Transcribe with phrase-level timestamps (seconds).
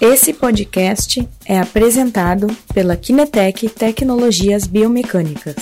[0.00, 5.56] Esse podcast é apresentado pela Kinetec Tecnologias Biomecânicas.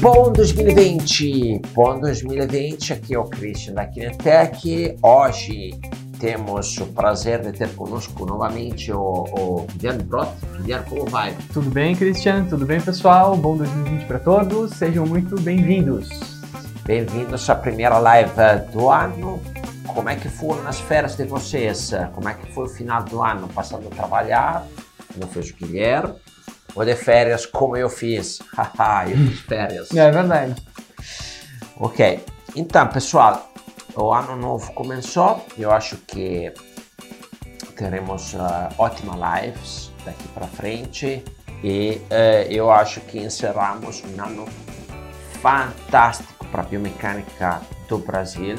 [0.00, 1.60] Bom 2020!
[1.72, 4.96] Bom 2020, aqui é o Christian da Kinetec.
[5.00, 5.70] Hoje
[6.18, 10.32] temos o prazer de ter conosco novamente o, o Guilherme Brot.
[10.62, 11.32] Guilherme, como vai?
[11.52, 12.46] Tudo bem, Christian?
[12.46, 13.36] Tudo bem, pessoal?
[13.36, 14.72] Bom 2020 para todos.
[14.72, 16.33] Sejam muito bem-vindos.
[16.86, 18.30] Bem-vindos à primeira live
[18.70, 19.42] do ano.
[19.86, 21.92] Como é que foram as férias de vocês?
[22.12, 23.48] Como é que foi o final do ano?
[23.48, 24.66] Passando a trabalhar,
[25.10, 26.14] como fez o Guilherme,
[26.74, 28.38] ou de férias como eu fiz?
[28.54, 29.96] Haha, eu fiz férias.
[29.96, 30.56] É verdade.
[31.78, 32.22] Ok,
[32.54, 33.50] então pessoal,
[33.96, 36.52] o ano novo começou, eu acho que
[37.78, 41.24] teremos uh, ótimas lives daqui para frente
[41.62, 44.44] e uh, eu acho que encerramos um ano
[45.40, 48.56] fantástico para a biomecânica do Brasil.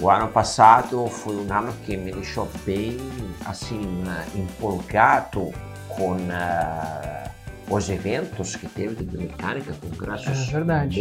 [0.00, 2.96] O ano passado foi um ano que me deixou bem
[3.44, 5.52] assim uh, empolgado
[5.86, 7.28] com uh,
[7.68, 10.48] os eventos que teve de biomecânica, congressos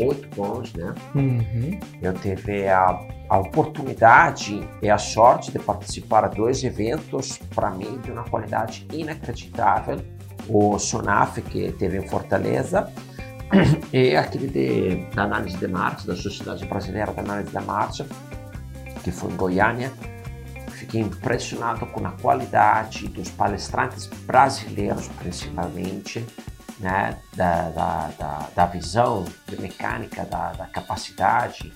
[0.02, 0.94] É muito bons, né?
[1.16, 1.79] Uhum.
[2.01, 7.97] Eu tive a, a oportunidade e a sorte de participar de dois eventos, para mim,
[7.99, 10.01] de uma qualidade inacreditável.
[10.49, 12.91] O SONAF, que teve em Fortaleza,
[13.94, 18.06] e aquele de, da análise de Marte, da Sociedade Brasileira da Análise da Marte,
[19.03, 19.92] que foi em Goiânia.
[20.72, 26.25] Fiquei impressionado com a qualidade dos palestrantes brasileiros, principalmente,
[26.80, 31.73] né, da, da, da, da visão de mecânica, da, da capacidade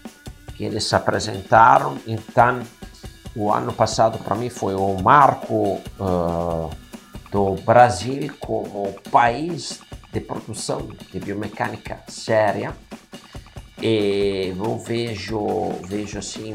[0.55, 1.97] que eles apresentaram.
[2.05, 2.61] Então,
[3.35, 6.69] o ano passado para mim foi um marco uh,
[7.31, 9.79] do Brasil como país
[10.11, 12.75] de produção de biomecânica séria.
[13.81, 16.53] E eu vejo, vejo assim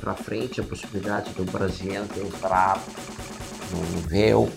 [0.00, 2.80] para frente a possibilidade do Brasil de entrar
[3.72, 4.48] no nível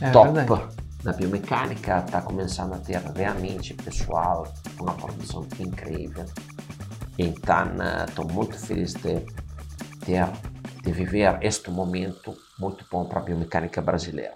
[0.00, 0.76] É top verdade.
[1.02, 6.26] da biomecânica, está começando a ter realmente pessoal uma produção incrível.
[7.18, 7.68] Então,
[8.06, 9.24] estou muito feliz de
[10.04, 10.26] ter,
[10.82, 14.34] de viver este momento muito bom para a biomecânica brasileira.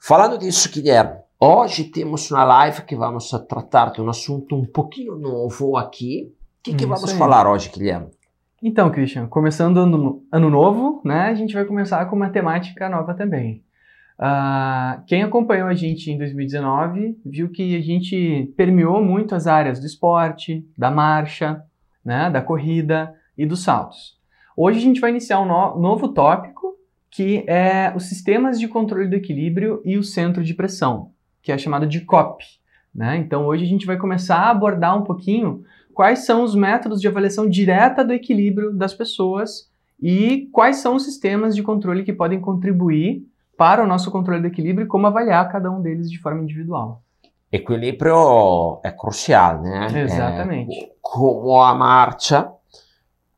[0.00, 5.16] Falando disso, Guilherme, hoje temos uma live que vamos tratar de um assunto um pouquinho
[5.16, 6.32] novo aqui.
[6.60, 7.18] O que, que Isso vamos aí.
[7.18, 8.08] falar hoje, Guilherme?
[8.62, 11.22] Então, Christian, começando ano, ano novo, né?
[11.22, 13.64] A gente vai começar com uma temática nova também.
[14.16, 19.80] Ah, quem acompanhou a gente em 2019 viu que a gente permeou muito as áreas
[19.80, 21.60] do esporte, da marcha,
[22.04, 24.16] né, da corrida e dos saltos.
[24.56, 26.72] Hoje a gente vai iniciar um no- novo tópico
[27.10, 31.10] que é os sistemas de controle do equilíbrio e o centro de pressão,
[31.42, 32.44] que é chamado de COP.
[32.94, 33.16] Né?
[33.16, 35.64] Então hoje a gente vai começar a abordar um pouquinho
[35.94, 39.70] quais são os métodos de avaliação direta do equilíbrio das pessoas
[40.00, 43.26] e quais são os sistemas de controle que podem contribuir
[43.56, 47.02] para o nosso controle do equilíbrio e como avaliar cada um deles de forma individual.
[47.50, 49.86] Equilíbrio é crucial, né?
[50.02, 50.76] Exatamente.
[50.76, 52.50] É, como a marcha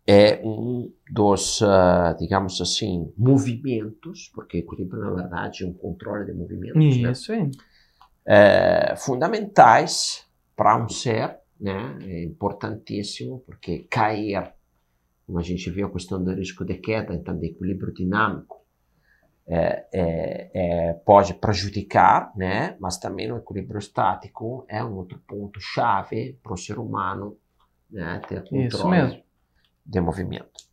[0.07, 6.33] é um dos, ah, digamos assim, movimentos, porque equilíbrio, na verdade, é um controle de
[6.33, 7.11] movimentos, né?
[7.11, 7.51] Isso aí.
[8.27, 10.27] É, fundamentais
[10.57, 11.99] para um ser, né?
[12.03, 14.53] É importantíssimo, porque cair,
[15.27, 18.65] como a gente viu a questão do risco de queda, então de equilíbrio dinâmico,
[19.47, 22.77] é, é, é, pode prejudicar, né?
[22.81, 27.37] Mas também o equilíbrio estático é um outro ponto chave para o ser humano,
[27.91, 28.23] né?
[28.27, 29.25] Ter controle
[29.85, 30.65] de movimento.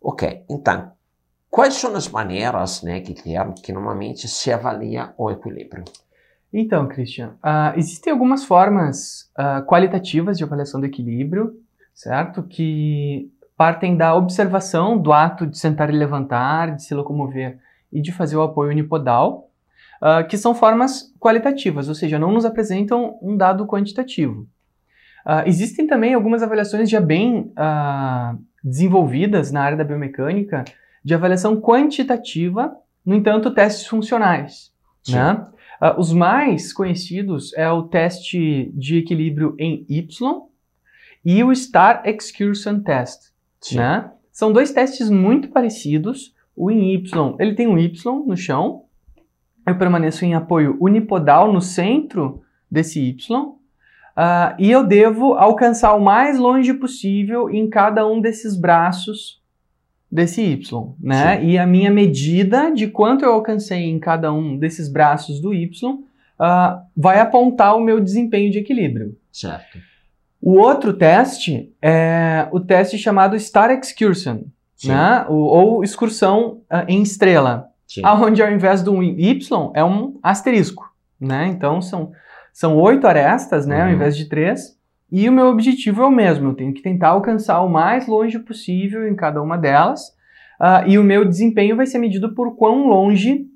[0.00, 0.92] Ok, então,
[1.50, 5.84] quais são as maneiras, né, Guilherme, que normalmente se avalia o equilíbrio?
[6.52, 11.54] Então, Christian, ah, existem algumas formas ah, qualitativas de avaliação do equilíbrio,
[11.94, 12.42] certo?
[12.42, 17.58] Que partem da observação do ato de sentar e levantar, de se locomover
[17.92, 19.50] e de fazer o apoio unipodal,
[20.00, 24.48] ah, que são formas qualitativas, ou seja, não nos apresentam um dado quantitativo.
[25.24, 28.34] Ah, existem também algumas avaliações já bem ah,
[28.64, 30.64] desenvolvidas na área da biomecânica
[31.04, 32.74] de avaliação quantitativa,
[33.04, 34.72] no entanto, testes funcionais.
[35.02, 35.16] Sim.
[35.16, 35.46] Né?
[35.80, 40.42] Ah, os mais conhecidos é o teste de equilíbrio em Y
[41.24, 43.30] e o Star Excursion Test.
[43.60, 43.78] Sim.
[43.78, 44.10] Né?
[44.30, 46.34] São dois testes muito parecidos.
[46.54, 48.84] O em Y, ele tem um Y no chão.
[49.66, 53.56] Eu permaneço em apoio unipodal no centro desse Y.
[54.14, 59.39] ah, e eu devo alcançar o mais longe possível em cada um desses braços
[60.10, 61.38] desse Y, né?
[61.38, 61.46] Sim.
[61.46, 65.70] E a minha medida de quanto eu alcancei em cada um desses braços do Y
[66.38, 69.16] ah, vai apontar o meu desempenho de equilíbrio.
[69.32, 69.78] Certo.
[70.42, 74.38] O outro teste é o teste chamado Star Excursion,
[74.84, 75.26] né?
[75.28, 78.00] O, ou excursão uh, em estrela, Sim.
[78.02, 80.90] aonde ao invés do Y é um asterisco,
[81.20, 81.46] né?
[81.48, 82.12] Então são,
[82.54, 83.82] são oito arestas, né?
[83.82, 83.94] Ao Uhum.
[83.94, 84.78] invés de três.
[85.10, 88.38] E o meu objetivo é o mesmo, eu tenho que tentar alcançar o mais longe
[88.38, 90.16] possível em cada uma delas.
[90.58, 93.46] ah, e o meu desempenho vai ser medido por quão longe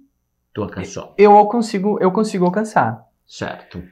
[0.52, 1.14] Tu alcançou.
[1.18, 3.04] eu consigo, eu consigo alcançar.
[3.26, 3.82] Certo.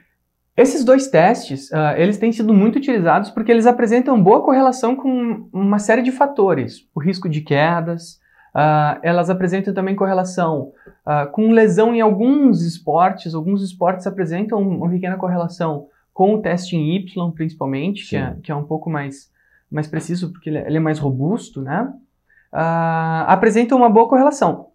[0.55, 5.47] Esses dois testes, ah, eles têm sido muito utilizados porque eles apresentam boa correlação com
[5.53, 6.87] uma série de fatores.
[6.93, 8.19] O risco de quedas,
[8.53, 10.71] ah, elas apresentam também correlação
[11.33, 13.33] com lesão em alguns esportes.
[13.33, 18.51] Alguns esportes apresentam uma pequena correlação com o teste em Y, principalmente, que é, que
[18.51, 19.31] é um pouco mais,
[19.69, 21.91] mais preciso porque ele é, ele é mais robusto, né?
[22.51, 24.67] Ah, apresentam uma boa correlação.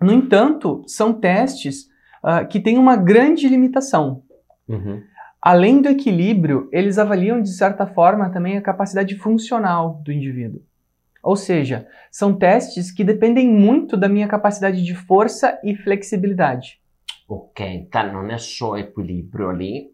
[0.00, 1.88] No entanto, são testes
[2.22, 4.22] ah, que têm uma grande limitação.
[4.66, 5.02] Uhum.
[5.40, 10.62] Além do equilíbrio, eles avaliam de certa forma também a capacidade funcional do indivíduo.
[11.22, 16.80] Ou seja, são testes que dependem muito da minha capacidade de força e flexibilidade.
[17.28, 19.91] Ok, então não é só equilíbrio ali,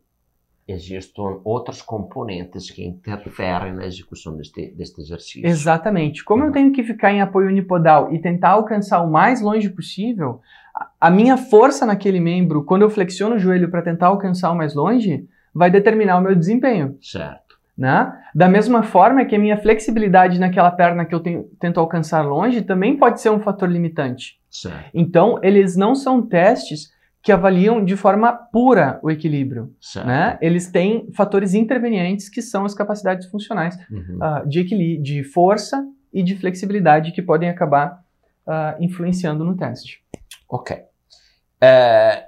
[0.69, 5.47] existem outros componentes que interferem na execução deste, deste exercício.
[5.47, 6.23] Exatamente.
[6.25, 10.41] Como eu tenho que ficar em apoio unipodal e tentar alcançar o mais longe possível,
[10.75, 14.57] a- a minha força naquele membro, quando eu flexiono o joelho para tentar alcançar o
[14.57, 16.97] mais longe, vai determinar o meu desempenho.
[17.01, 17.49] Certo.
[17.81, 18.13] né?
[18.35, 22.61] Da mesma forma que a minha flexibilidade naquela perna que eu tenho- tento alcançar longe
[22.63, 24.37] também pode ser um fator limitante.
[24.51, 24.91] Certo.
[24.93, 26.91] Então, eles não são testes
[27.23, 30.07] que avaliam de forma pura o equilíbrio, Certo.
[30.07, 30.39] né?
[30.41, 34.19] Eles têm fatores intervenientes que são as capacidades funcionais Uhum.
[34.23, 38.03] ah, de equilíbrio, de força e de flexibilidade que podem acabar
[38.47, 40.03] ah, influenciando no teste.
[40.49, 40.77] Ok.
[41.61, 42.25] Eh,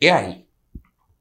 [0.00, 0.46] e aí?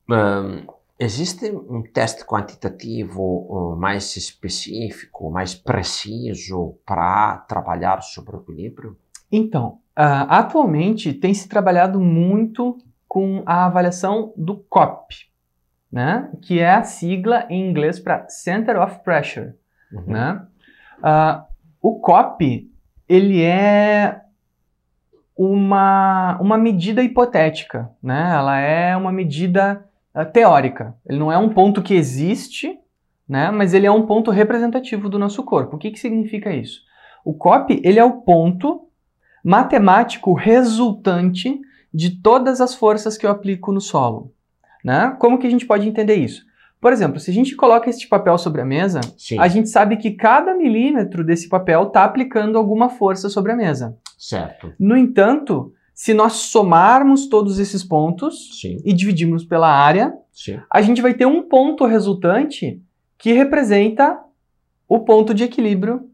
[0.09, 0.65] Hum,
[0.99, 8.97] existe um teste quantitativo uh, mais específico, mais preciso para trabalhar sobre o equilíbrio?
[9.31, 12.77] Então, ah, atualmente tem se trabalhado muito
[13.07, 15.15] com a avaliação do COP,
[15.91, 16.29] né?
[16.41, 19.53] que é a sigla em inglês para Center of Pressure.
[19.91, 20.03] Uhum.
[20.07, 20.45] Né?
[21.01, 21.45] Ah,
[21.81, 22.69] o COP
[23.07, 24.21] ele é
[25.35, 28.31] uma, uma medida hipotética, né?
[28.33, 30.95] ela é uma medida ah, teórica.
[31.07, 32.77] Ele não é um ponto que existe,
[33.27, 33.51] né?
[33.51, 35.77] mas ele é um ponto representativo do nosso corpo.
[35.77, 36.81] O que, que significa isso?
[37.23, 38.87] O COP ele é o ponto
[39.43, 41.61] matemático resultante
[41.93, 44.33] de todas as forças que eu aplico no solo.
[44.83, 45.15] Né?
[45.19, 46.45] Como que a gente pode entender isso?
[46.79, 49.39] Por exemplo, se a gente coloca este papel sobre a mesa, Sim.
[49.39, 53.97] a gente sabe que cada milímetro desse papel está aplicando alguma força sobre a mesa.
[54.17, 54.73] Certo.
[54.79, 58.77] No entanto, se nós somarmos todos esses pontos Sim.
[58.85, 60.59] e dividirmos pela área, Sim.
[60.71, 62.79] a gente vai ter um ponto resultante
[63.17, 64.19] que representa
[64.87, 66.07] o ponto de equilíbrio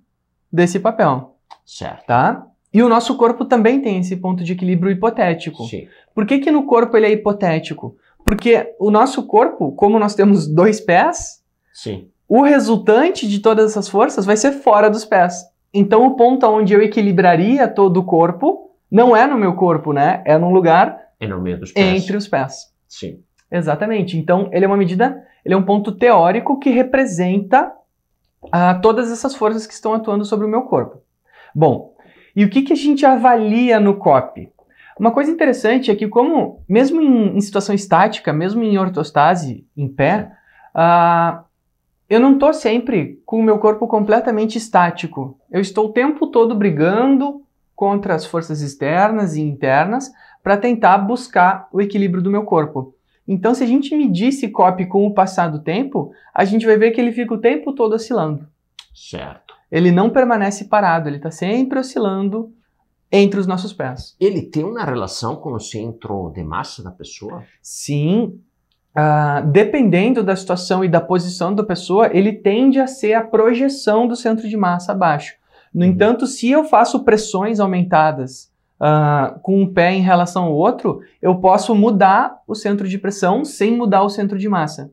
[0.51, 1.35] desse papel,
[1.65, 2.05] Certo.
[2.05, 2.47] tá?
[2.73, 5.63] E o nosso corpo também tem esse ponto de equilíbrio hipotético.
[5.65, 5.87] Sim.
[6.15, 7.95] Por que, que no corpo ele é hipotético?
[8.25, 11.43] Porque o nosso corpo, como nós temos dois pés,
[11.73, 12.07] Sim.
[12.27, 15.43] o resultante de todas essas forças vai ser fora dos pés.
[15.73, 20.23] Então o ponto onde eu equilibraria todo o corpo não é no meu corpo, né?
[20.25, 22.01] É num lugar É no meio dos pés.
[22.03, 22.71] entre os pés.
[22.87, 23.19] Sim.
[23.51, 24.17] Exatamente.
[24.17, 27.71] Então ele é uma medida, ele é um ponto teórico que representa
[28.51, 30.97] ah, todas essas forças que estão atuando sobre o meu corpo.
[31.53, 31.92] Bom,
[32.35, 34.49] e o que, que a gente avalia no COP?
[34.99, 39.87] Uma coisa interessante é que, como, mesmo em, em situação estática, mesmo em ortostase, em
[39.87, 40.31] pé,
[40.73, 41.43] ah,
[42.09, 45.39] eu não estou sempre com o meu corpo completamente estático.
[45.51, 47.41] Eu estou o tempo todo brigando
[47.75, 50.11] contra as forças externas e internas
[50.43, 52.95] para tentar buscar o equilíbrio do meu corpo.
[53.27, 56.77] Então, se a gente medir esse COP com o passar do tempo, a gente vai
[56.77, 58.47] ver que ele fica o tempo todo oscilando.
[58.93, 59.42] Certo.
[59.73, 62.53] Ele não permanece parado, ele está sempre oscilando
[63.11, 64.15] entre os nossos pés.
[64.19, 67.43] Ele tem uma relação com o centro de massa da pessoa?
[67.59, 68.39] Sim,
[68.93, 74.07] ah, dependendo da situação e da posição da pessoa, ele tende a ser a projeção
[74.07, 75.33] do centro de massa abaixo.
[75.73, 75.91] No Uhum.
[75.91, 81.35] entanto, se eu faço pressões aumentadas ah, com um pé em relação ao outro, eu
[81.37, 84.91] posso mudar o centro de pressão sem mudar o centro de massa.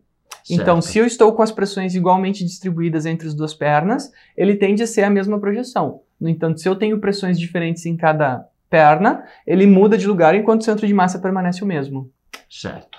[0.48, 4.82] Então, se eu estou com as pressões igualmente distribuídas entre as duas pernas, ele tende
[4.82, 6.02] a ser a mesma projeção.
[6.20, 10.60] No entanto, se eu tenho pressões diferentes em cada perna, ele muda de lugar enquanto
[10.60, 12.10] o centro de massa permanece o mesmo.
[12.48, 12.98] Certo.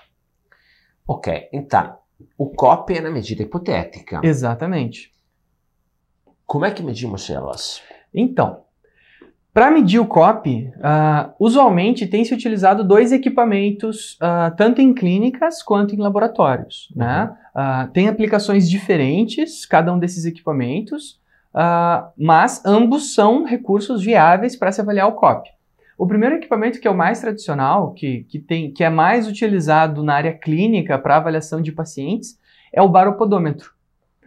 [1.08, 1.98] Ok, então,
[2.38, 4.22] o COP é na medida hipotética.
[4.24, 5.12] Exatamente.
[6.46, 7.82] Como é que medimos elas?
[8.14, 8.61] Então,
[9.54, 15.62] Para medir o COP, uh, usualmente tem se utilizado dois equipamentos, uh, tanto em clínicas
[15.62, 16.90] quanto em laboratórios.
[16.96, 17.00] Uhum.
[17.00, 17.36] Né?
[17.54, 21.20] Uh, tem aplicações diferentes, cada um desses equipamentos,
[22.18, 25.50] mas ambos são recursos viáveis para se avaliar o COP.
[25.98, 30.02] O primeiro equipamento, que é o mais tradicional, que, que, tem, que é mais utilizado
[30.02, 32.40] na área clínica para avaliação de pacientes,
[32.72, 33.74] é o baropodômetro.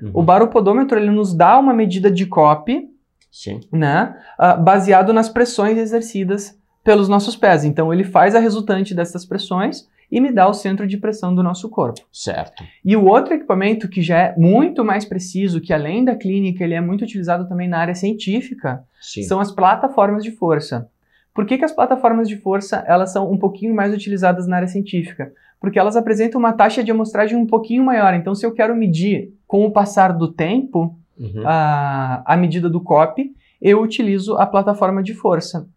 [0.03, 0.11] Uhum.
[0.13, 2.94] O baropodômetro ele nos dá uma medida de COP
[3.35, 3.59] Sim.
[3.73, 4.15] Né?
[4.39, 7.65] Uh, baseado nas pressões exercidas pelos nossos pés.
[7.65, 11.43] Então, ele faz a resultante dessas pressões e me dá o centro de pressão do
[11.43, 12.01] nosso corpo.
[12.13, 12.63] Certo.
[12.85, 16.75] E o outro equipamento que já é muito mais preciso, que além da clínica, ele
[16.75, 19.25] é muito utilizado também na área científica, Sim.
[19.25, 20.89] são as plataformas de força.
[21.35, 24.69] Por que, que as plataformas de força elas são um pouquinho mais utilizadas na área
[24.69, 25.33] científica?
[25.59, 28.15] Porque elas apresentam uma taxa de amostragem um pouquinho maior.
[28.15, 31.43] Então, se eu quero medir com o passar do tempo, uhum.
[31.47, 35.69] a, a medida do COP, eu utilizo a plataforma de força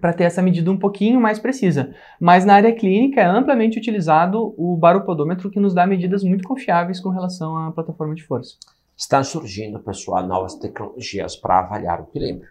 [0.00, 1.94] para ter essa medida um pouquinho mais precisa.
[2.18, 7.00] Mas na área clínica é amplamente utilizado o baropodômetro, que nos dá medidas muito confiáveis
[7.00, 8.56] com relação à plataforma de força.
[8.96, 12.50] Estão surgindo, pessoal, novas tecnologias para avaliar o equilíbrio.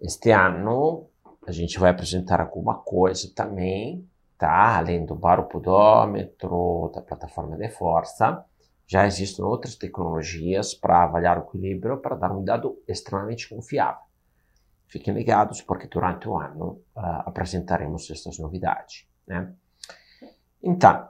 [0.00, 1.06] Este ano
[1.46, 4.06] a gente vai apresentar alguma coisa também,
[4.38, 4.78] tá?
[4.78, 8.44] Além do baropodômetro, da plataforma de força,
[8.92, 14.02] já existem outras tecnologias para avaliar o equilíbrio para dar um dado extremamente confiável.
[14.86, 19.08] Fiquem ligados porque durante o ano uh, apresentaremos estas novidades.
[19.26, 19.50] Né?
[20.62, 21.08] Então,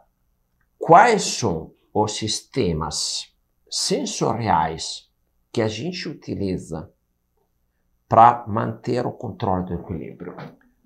[0.79, 3.35] quais são os sistemas
[3.69, 5.11] sensoriais
[5.53, 6.89] que a gente utiliza
[8.09, 10.37] para manter o controle do equilíbrio?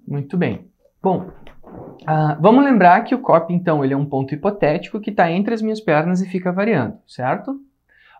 [0.09, 0.73] Muito bem.
[1.03, 1.31] Bom,
[1.67, 5.53] Uh, vamos lembrar que o COP, então, ele é um ponto hipotético que está entre
[5.53, 7.61] as minhas pernas e fica variando, certo?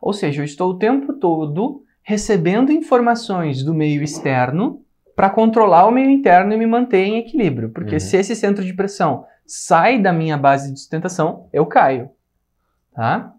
[0.03, 4.83] Ou seja, eu estou o tempo todo recebendo informações do meio externo
[5.15, 7.71] para controlar o meio interno e me manter em equilíbrio.
[7.71, 8.01] Porque uhum.
[8.01, 12.11] se esse centro de pressão sai da minha base de sustentação, eu caio.
[12.95, 13.33] Tá?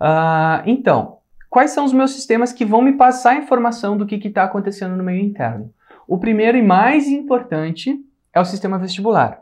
[0.00, 4.44] Uh, então, quais são os meus sistemas que vão me passar informação do que está
[4.44, 5.72] acontecendo no meio interno?
[6.08, 7.98] O primeiro e mais importante
[8.32, 9.40] é o sistema vestibular.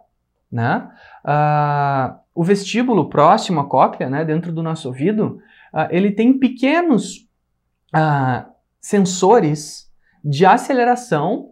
[0.51, 0.89] Né?
[1.25, 5.41] Uh, o vestíbulo próximo à cóclea, né, dentro do nosso ouvido,
[5.75, 7.29] uh, ele tem pequenos
[7.95, 8.49] uh,
[8.81, 9.91] sensores
[10.25, 11.51] de aceleração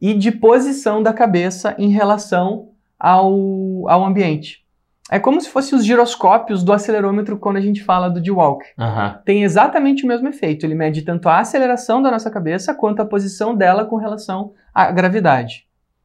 [0.00, 4.64] e de posição da cabeça em relação ao, ao ambiente.
[5.10, 8.64] É como se fossem os giroscópios do acelerômetro quando a gente fala do D-Walk.
[8.78, 9.14] Uhum.
[9.24, 10.64] Tem exatamente o mesmo efeito.
[10.64, 14.90] Ele mede tanto a aceleração da nossa cabeça quanto a posição dela com relação à
[14.90, 15.63] gravidade.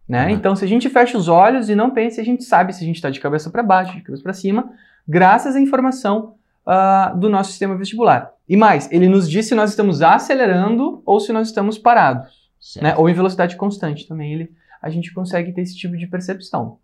[0.10, 0.26] Né?
[0.26, 0.32] Uhum.
[0.32, 2.88] Então, se a gente fecha os olhos e não pensa, a gente sabe se a
[2.88, 4.72] gente está de cabeça para baixo, de cabeça para cima,
[5.08, 6.34] graças à informação
[6.66, 8.32] uh, do nosso sistema vestibular.
[8.48, 12.50] E mais, ele nos diz se nós estamos acelerando ou se nós estamos parados,
[12.82, 12.96] né?
[12.98, 14.34] ou em velocidade constante também.
[14.34, 14.52] Ele,
[14.82, 16.80] a gente consegue ter esse tipo de percepção.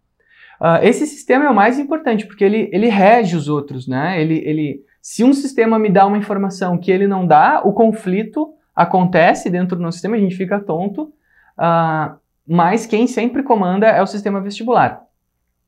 [0.62, 4.22] Uh, esse sistema é o mais importante porque ele, ele rege os outros, né?
[4.22, 8.54] Ele, ele, se um sistema me dá uma informação que ele não dá, o conflito
[8.74, 11.12] acontece dentro do nosso sistema, a gente fica tonto.
[11.58, 12.16] Uh,
[12.48, 15.04] mas quem sempre comanda é o sistema vestibular.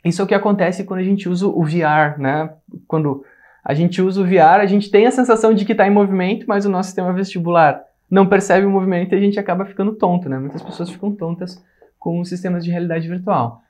[0.05, 2.53] Isso é o que acontece quando a gente usa o VR, né?
[2.87, 3.23] Quando
[3.63, 6.45] a gente usa o VR, a gente tem a sensação de que está em movimento,
[6.47, 10.29] mas o nosso sistema vestibular não percebe o movimento e a gente acaba ficando tonto,
[10.29, 10.39] né?
[10.39, 11.61] Muitas pessoas ficam tontas
[11.99, 13.61] com os sistemas de realidade virtual.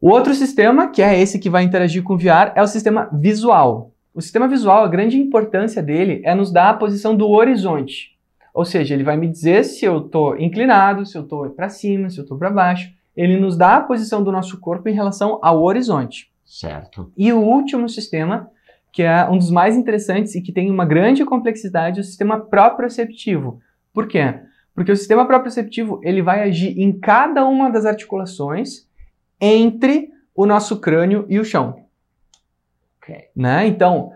[0.00, 3.10] O outro sistema, que é esse que vai interagir com o VR, é o sistema
[3.12, 3.92] visual.
[4.14, 8.18] O sistema visual, a grande importância dele é nos dar a posição do horizonte.
[8.52, 12.10] Ou seja, ele vai me dizer se eu estou inclinado, se eu estou para cima,
[12.10, 12.90] se eu estou para baixo.
[13.16, 16.30] Ele nos dá a posição do nosso corpo em relação ao horizonte.
[16.44, 17.12] Certo.
[17.16, 18.50] E o último sistema,
[18.92, 22.40] que é um dos mais interessantes e que tem uma grande complexidade, é o sistema
[22.40, 23.60] proprioceptivo.
[23.92, 24.40] Por quê?
[24.74, 28.88] Porque o sistema proprioceptivo ele vai agir em cada uma das articulações
[29.40, 31.84] entre o nosso crânio e o chão.
[33.02, 33.26] Okay.
[33.34, 33.66] Né?
[33.66, 34.12] Então,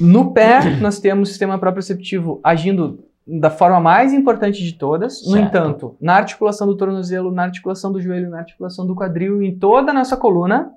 [0.00, 5.18] no pé, nós temos o sistema proprioceptivo agindo da forma mais importante de todas.
[5.18, 5.30] Certo.
[5.30, 9.58] No entanto, na articulação do tornozelo, na articulação do joelho, na articulação do quadril, em
[9.58, 10.72] toda a nossa coluna,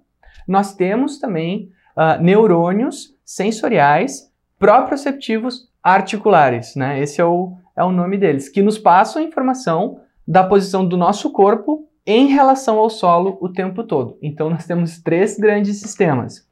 [0.47, 4.29] nós temos também uh, neurônios sensoriais
[4.59, 6.99] proprioceptivos articulares, né?
[6.99, 11.31] Esse é o, é o nome deles, que nos passam informação da posição do nosso
[11.31, 14.17] corpo em relação ao solo o tempo todo.
[14.21, 16.47] Então, nós temos três grandes sistemas: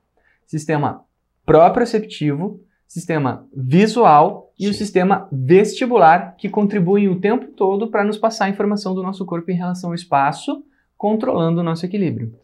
[0.45, 1.03] sistema
[1.45, 4.71] proprioceptivo, sistema visual e Sim.
[4.71, 9.25] o sistema vestibular, que contribuem o tempo todo para nos passar a informação do nosso
[9.25, 10.63] corpo em relação ao espaço,
[10.97, 12.35] controlando o nosso equilíbrio.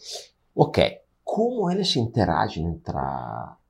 [0.56, 1.00] Ok.
[1.24, 2.96] Como eles interagem entre,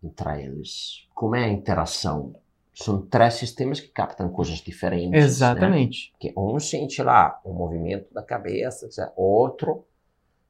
[0.03, 1.07] entre eles?
[1.13, 2.35] Como é a interação
[2.75, 5.09] são três sistemas que captam coisas diferentes.
[5.11, 5.17] né?
[5.19, 6.13] Exatamente.
[6.19, 9.85] Que um sente lá o movimento da cabeça, outro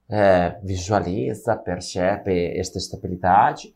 [0.09, 3.75] é, visualiza, percebe esta estabilidade,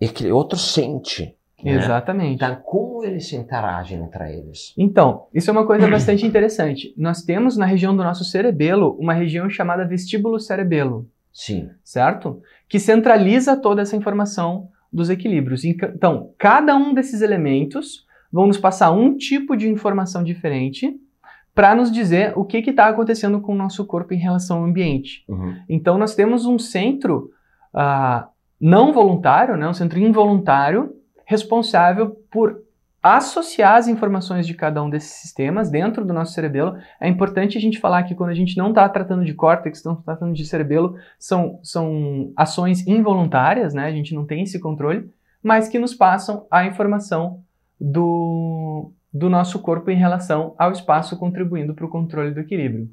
[0.00, 1.36] e que outro sente.
[1.62, 1.72] Né?
[1.72, 2.36] Exatamente.
[2.36, 4.74] Então, como eles interagem entre eles?
[4.76, 6.94] Então, isso é uma coisa bastante interessante.
[6.96, 11.70] Nós temos na região do nosso cerebelo uma região chamada vestíbulo cerebelo, Sim.
[11.82, 12.42] certo?
[12.68, 15.64] Que centraliza toda essa informação dos equilíbrios.
[15.64, 20.94] Então, cada um desses elementos vão nos passar um tipo de informação diferente
[21.54, 25.24] para nos dizer o que está acontecendo com o nosso corpo em relação ao ambiente.
[25.28, 25.54] Uhum.
[25.68, 27.30] Então, nós temos um centro
[27.72, 28.28] ah,
[28.60, 30.94] não voluntário, né, um centro involuntário,
[31.26, 32.62] responsável por
[33.04, 36.78] associar as informações de cada um desses sistemas dentro do nosso cerebelo.
[36.98, 39.92] É importante a gente falar que quando a gente não está tratando de córtex, não
[39.92, 45.10] está tratando de cerebelo, são, são ações involuntárias, né, a gente não tem esse controle,
[45.42, 47.42] mas que nos passam a informação
[47.78, 52.88] do, do nosso corpo em relação ao espaço, contribuindo para o controle do equilíbrio.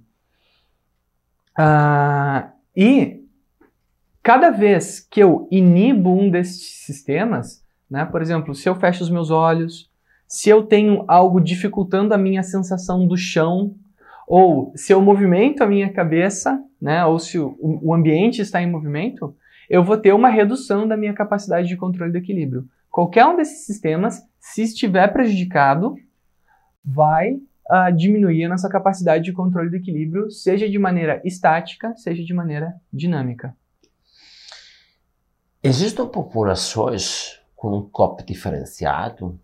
[1.58, 3.24] Ah, e
[4.22, 9.10] cada vez que eu inibo um desses sistemas, né, por exemplo, se eu fecho os
[9.10, 9.91] meus olhos,
[10.25, 13.75] se eu tenho algo dificultando a minha sensação do chão,
[14.25, 18.71] ou se eu movimento a minha cabeça, né, ou se o, o ambiente está em
[18.71, 19.36] movimento,
[19.69, 22.65] eu vou ter uma redução da minha capacidade de controle do equilíbrio.
[22.89, 25.95] Qualquer um desses sistemas, se estiver prejudicado,
[26.83, 27.38] vai
[27.69, 32.33] ah, diminuir a nossa capacidade de controle do equilíbrio, seja de maneira estática, seja de
[32.33, 33.53] maneira dinâmica.
[35.62, 39.39] Existem populações com um COP diferenciado?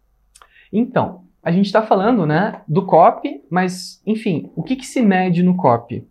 [0.73, 5.43] Então, a gente está falando né, do COP, mas, enfim, o que, que se mede
[5.43, 6.03] no COP?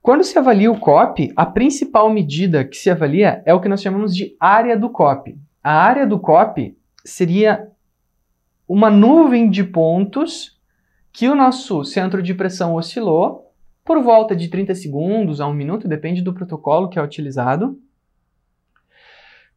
[0.00, 3.82] Quando se avalia o COP, a principal medida que se avalia é o que nós
[3.82, 5.36] chamamos de área do COP.
[5.64, 7.72] A área do COP seria
[8.68, 10.60] uma nuvem de pontos
[11.12, 13.52] que o nosso centro de pressão oscilou
[13.84, 17.76] por volta de 30 segundos a um minuto, depende do protocolo que é utilizado,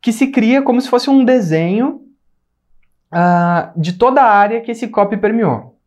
[0.02, 2.02] que se cria como se fosse um desenho
[3.12, 5.78] ah, de toda a área que esse COP permeou.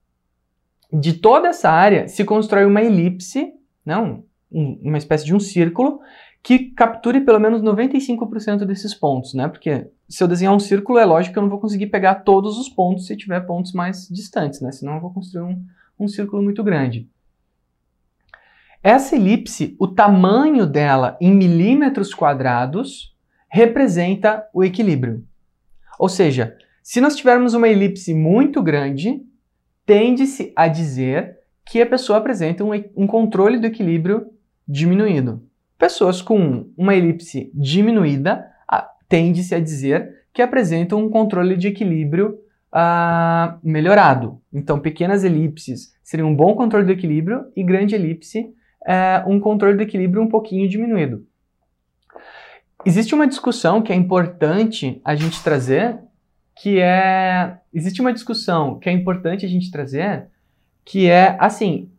[0.92, 3.52] De toda essa área se constrói uma elipse,
[3.84, 6.00] não, um- uma espécie de um círculo,
[6.42, 9.46] que capture pelo menos 95% desses pontos, né?
[9.48, 12.58] Porque se eu desenhar um círculo, é lógico que eu não vou conseguir pegar todos
[12.58, 14.72] os pontos se tiver pontos mais distantes, né?
[14.72, 15.64] Senão eu vou construir um,
[15.98, 17.08] um círculo muito grande.
[18.82, 23.11] Essa elipse, o tamanho dela em milímetros quadrados,
[23.52, 25.22] representa o equilíbrio.
[25.98, 29.20] Ou seja, se nós tivermos uma elipse muito grande,
[29.84, 31.36] tende-se a dizer
[31.66, 34.26] que a pessoa apresenta um, um controle do equilíbrio
[34.66, 35.42] diminuído.
[35.78, 38.48] Pessoas com uma elipse diminuída
[39.06, 42.38] tende-se a dizer que apresentam um controle de equilíbrio
[42.72, 44.40] ah, melhorado.
[44.50, 48.50] Então, pequenas elipses seriam um bom controle do equilíbrio e grande elipse
[48.86, 51.26] é um controle do equilíbrio um pouquinho diminuído.
[52.84, 55.98] Existe uma discussão que é importante a gente trazer,
[56.60, 60.26] que é existe uma discussão que é importante a gente trazer,
[60.84, 61.90] que é assim,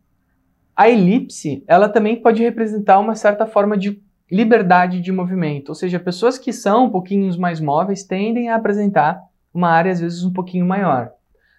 [0.76, 5.98] a elipse, ela também pode representar uma certa forma de liberdade de movimento, ou seja,
[5.98, 10.32] pessoas que são um pouquinho mais móveis tendem a apresentar uma área às vezes um
[10.32, 11.12] pouquinho maior,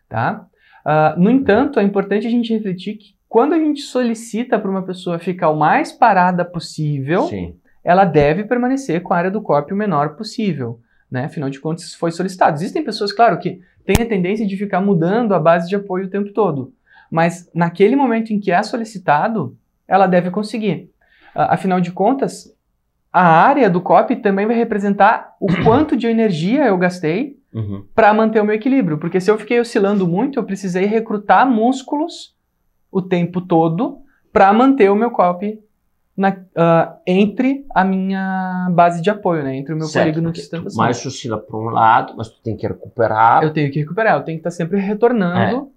[0.10, 0.46] tá?
[0.84, 4.84] Ah, no entanto, é importante a gente refletir que quando a gente solicita para uma
[4.84, 7.56] pessoa ficar o mais parada possível, Sim.
[7.86, 11.26] Ela deve permanecer com a área do corpo o menor possível, né?
[11.26, 12.58] Afinal de contas, isso foi solicitado.
[12.58, 16.10] Existem pessoas, claro, que têm a tendência de ficar mudando a base de apoio o
[16.10, 16.74] tempo todo,
[17.12, 19.56] mas naquele momento em que é solicitado,
[19.88, 20.90] ela deve conseguir.
[21.36, 22.52] Ah, Afinal de contas,
[23.14, 27.86] a área do COP também vai representar o quanto de energia eu gastei Uhum.
[27.96, 32.36] para manter o meu equilíbrio, porque se eu fiquei oscilando muito, eu precisei recrutar músculos
[32.92, 34.00] o tempo todo
[34.34, 35.58] para manter o meu COP
[36.18, 39.56] na- ah, entre a minha base de apoio, né?
[39.58, 40.78] Entre o meu Certo, polígono de sustentação.
[40.78, 43.44] mais oscila para um lado, mas tu tem que recuperar.
[43.44, 45.72] Eu tenho que recuperar, eu tenho que estar sempre retornando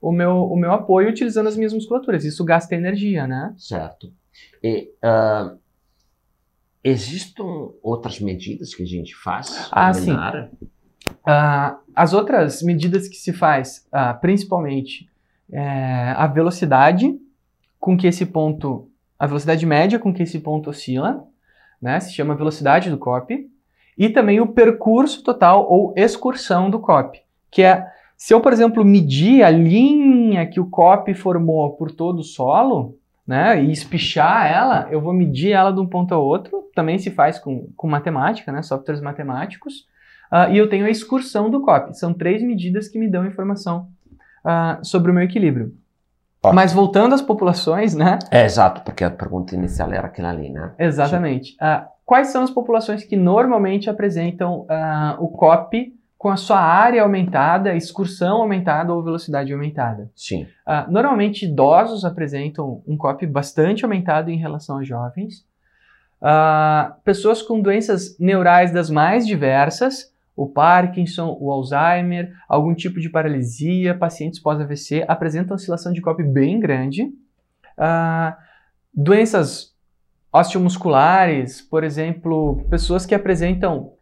[0.00, 2.24] o, meu, o meu apoio utilizando as minhas musculaturas.
[2.24, 3.52] Isso gasta energia, né?
[3.58, 4.10] Certo.
[4.62, 5.54] E ah,
[6.82, 7.44] existem
[7.82, 9.68] outras medidas que a gente faz?
[9.70, 10.16] Ah, sim.
[11.26, 13.86] Ah, as outras medidas que se faz,
[14.20, 15.08] principalmente,
[15.52, 17.14] é a velocidade
[17.78, 18.88] com que esse ponto,
[19.20, 21.22] a velocidade média com que esse ponto oscila,
[21.80, 22.00] né?
[22.00, 23.46] Se chama velocidade do COP,
[23.98, 28.84] e também o percurso total ou excursão do COP, que é se eu, por exemplo,
[28.84, 34.88] medir a linha que o COP formou por todo o solo, né, e espichar ela,
[34.90, 38.52] eu vou medir ela de um ponto ao outro, também se faz com, com matemática,
[38.52, 39.86] né, softwares matemáticos,
[40.30, 41.96] uh, e eu tenho a excursão do COP.
[41.96, 43.88] São três medidas que me dão informação
[44.44, 45.74] uh, sobre o meu equilíbrio.
[46.42, 46.52] Ó.
[46.52, 48.18] Mas voltando às populações, né?
[48.30, 50.72] É exato, porque a pergunta inicial era aquela ali, né?
[50.78, 51.54] Exatamente.
[51.54, 54.66] Uh, quais são as populações que normalmente apresentam
[55.18, 60.10] o COP com a sua área aumentada, excursão aumentada ou velocidade aumentada?
[60.14, 60.46] Sim.
[60.88, 65.44] normalmente idosos apresentam um COP bastante aumentado em relação a jovens.
[66.20, 73.10] Uh, pessoas com doenças neurais das mais diversas, o Parkinson, o Alzheimer, algum tipo de
[73.10, 77.02] paralisia, pacientes pós-AVC apresentam oscilação de COP bem grande.
[77.02, 78.34] Uh,
[78.94, 79.74] doenças
[80.32, 83.92] osteomusculares, por exemplo, pessoas que apresentam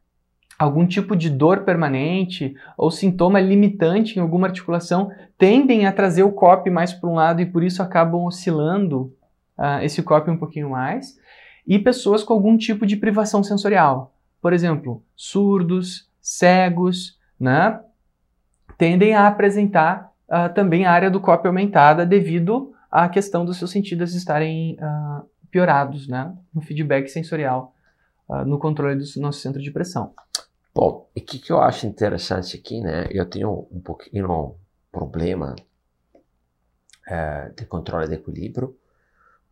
[0.57, 6.31] algum tipo de dor permanente ou sintoma limitante em alguma articulação tendem a trazer o
[6.31, 9.13] COP mais para um lado e por isso acabam oscilando
[9.59, 11.19] uh, esse COP um pouquinho mais
[11.67, 14.15] e pessoas com algum tipo de privação sensorial.
[14.41, 17.81] Por exemplo, surdos, cegos, né?
[18.77, 23.71] Tendem a apresentar uh, também a área do COP aumentada devido à questão dos seus
[23.71, 26.35] sentidos estarem uh, piorados, né?
[26.55, 27.75] No feedback sensorial,
[28.29, 30.13] uh, no controle do nosso centro de pressão.
[30.75, 33.09] Bom, e o que, que eu acho interessante aqui, né?
[33.11, 34.55] Eu tenho um pouquinho
[34.93, 35.57] problema
[37.07, 38.77] é, de controle de equilíbrio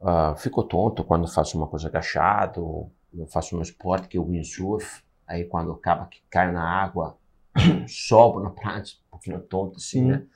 [0.00, 4.26] Uh, fico tonto quando faço uma coisa agachado, eu faço um esporte que é o
[4.26, 7.16] windsurf, aí quando acaba que cai na água,
[7.88, 10.06] sobe na prancha, um pouquinho tonto assim, Sim.
[10.06, 10.26] né?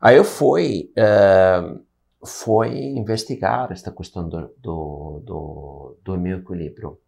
[0.00, 1.84] Aí eu fui, uh,
[2.24, 6.98] fui investigar esta questão do, do, do, do meu equilíbrio.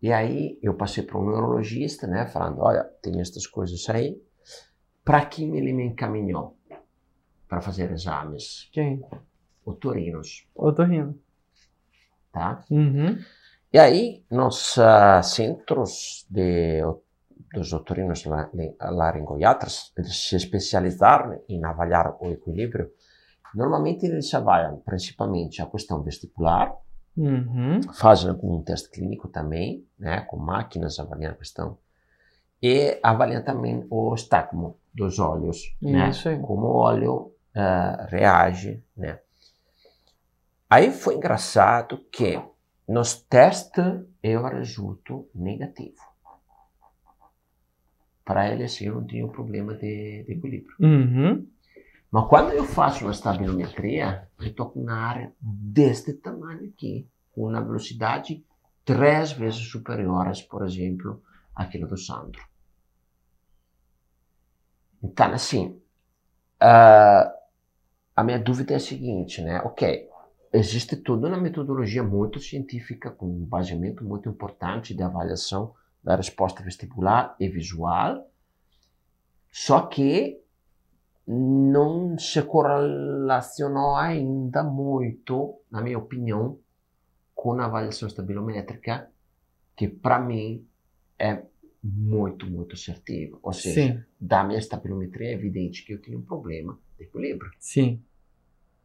[0.00, 4.20] E aí eu passei para um neurologista, né, falando, olha, tem estas coisas aí,
[5.04, 6.56] para quem ele me encaminhou
[7.48, 8.68] para fazer exames?
[8.70, 9.02] Quem?
[9.68, 10.46] otorinos.
[10.54, 11.18] Otorrino.
[12.32, 12.64] Tá?
[12.70, 13.18] Uhum.
[13.70, 16.80] E aí, nos uh, centros de,
[17.52, 18.24] dos otorinos
[18.80, 22.90] laringoiatras, eles se especializaram em avaliar o equilíbrio.
[23.54, 26.74] Normalmente, eles avaliam principalmente a questão vestibular,
[27.14, 27.82] uhum.
[27.92, 31.76] fazem um teste clínico também, né, com máquinas avaliando a questão,
[32.62, 39.18] e avaliam também o estagmo dos olhos, né, como o olho uh, reage, né.
[40.70, 42.40] Aí foi engraçado que
[42.88, 46.00] nos testes eu resulto negativo.
[48.24, 50.76] Para eles eu não tenho problema de, de equilíbrio.
[50.80, 51.46] Uhum.
[52.10, 57.48] Mas quando eu faço uma estabilometria, eu estou com uma área deste tamanho aqui, com
[57.48, 58.42] uma velocidade
[58.84, 61.22] três vezes superior, por exemplo,
[61.54, 62.40] àquela do Sandro.
[65.02, 65.80] Então, assim,
[66.62, 67.30] uh,
[68.16, 69.60] a minha dúvida é a seguinte, né?
[69.60, 70.07] Ok,
[70.52, 76.62] existe toda uma metodologia muito científica, com um baseamento muito importante de avaliação da resposta
[76.62, 78.30] vestibular e visual,
[79.50, 80.40] só que
[81.26, 86.58] não se correlacionou ainda muito, na minha opinião,
[87.34, 89.10] com a avaliação estabilométrica,
[89.76, 90.66] que para mim
[91.18, 91.42] é
[91.82, 93.38] muito, muito assertiva.
[93.42, 94.04] Ou seja, Sim.
[94.18, 97.50] da minha estabilometria é evidente que eu tenho um problema de equilíbrio.
[97.58, 98.02] Sim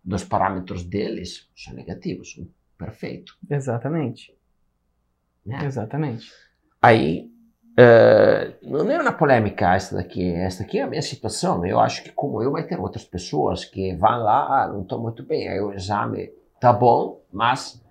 [0.03, 2.39] dos parâmetros deles são negativos,
[2.77, 3.37] perfeito.
[3.49, 4.35] Exatamente.
[5.45, 5.65] Né?
[5.65, 6.31] Exatamente.
[6.81, 7.31] Aí,
[7.79, 11.65] uh, não é uma polêmica essa daqui, essa aqui é a minha situação.
[11.65, 14.99] Eu acho que como eu vai ter outras pessoas que vão lá, ah, não estou
[14.99, 17.81] muito bem, aí o exame tá bom, mas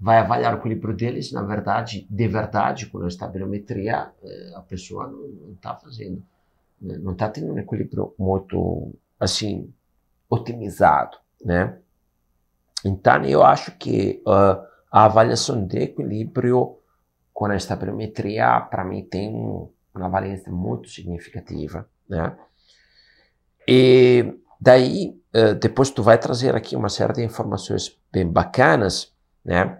[0.00, 5.06] vai avaliar o equilíbrio deles, na verdade, de verdade, com a estabilometria, eh, a pessoa
[5.06, 6.22] não está fazendo,
[6.80, 6.96] né?
[6.98, 9.70] não está tendo um equilíbrio muito, assim,
[10.30, 11.76] otimizado, né?
[12.84, 16.78] Então, eu acho que uh, a avaliação de equilíbrio
[17.32, 19.34] com a estabilometria, para mim, tem
[19.94, 22.36] uma valência muito significativa, né?
[23.68, 29.12] E daí, uh, depois tu vai trazer aqui uma série de informações bem bacanas,
[29.44, 29.78] né?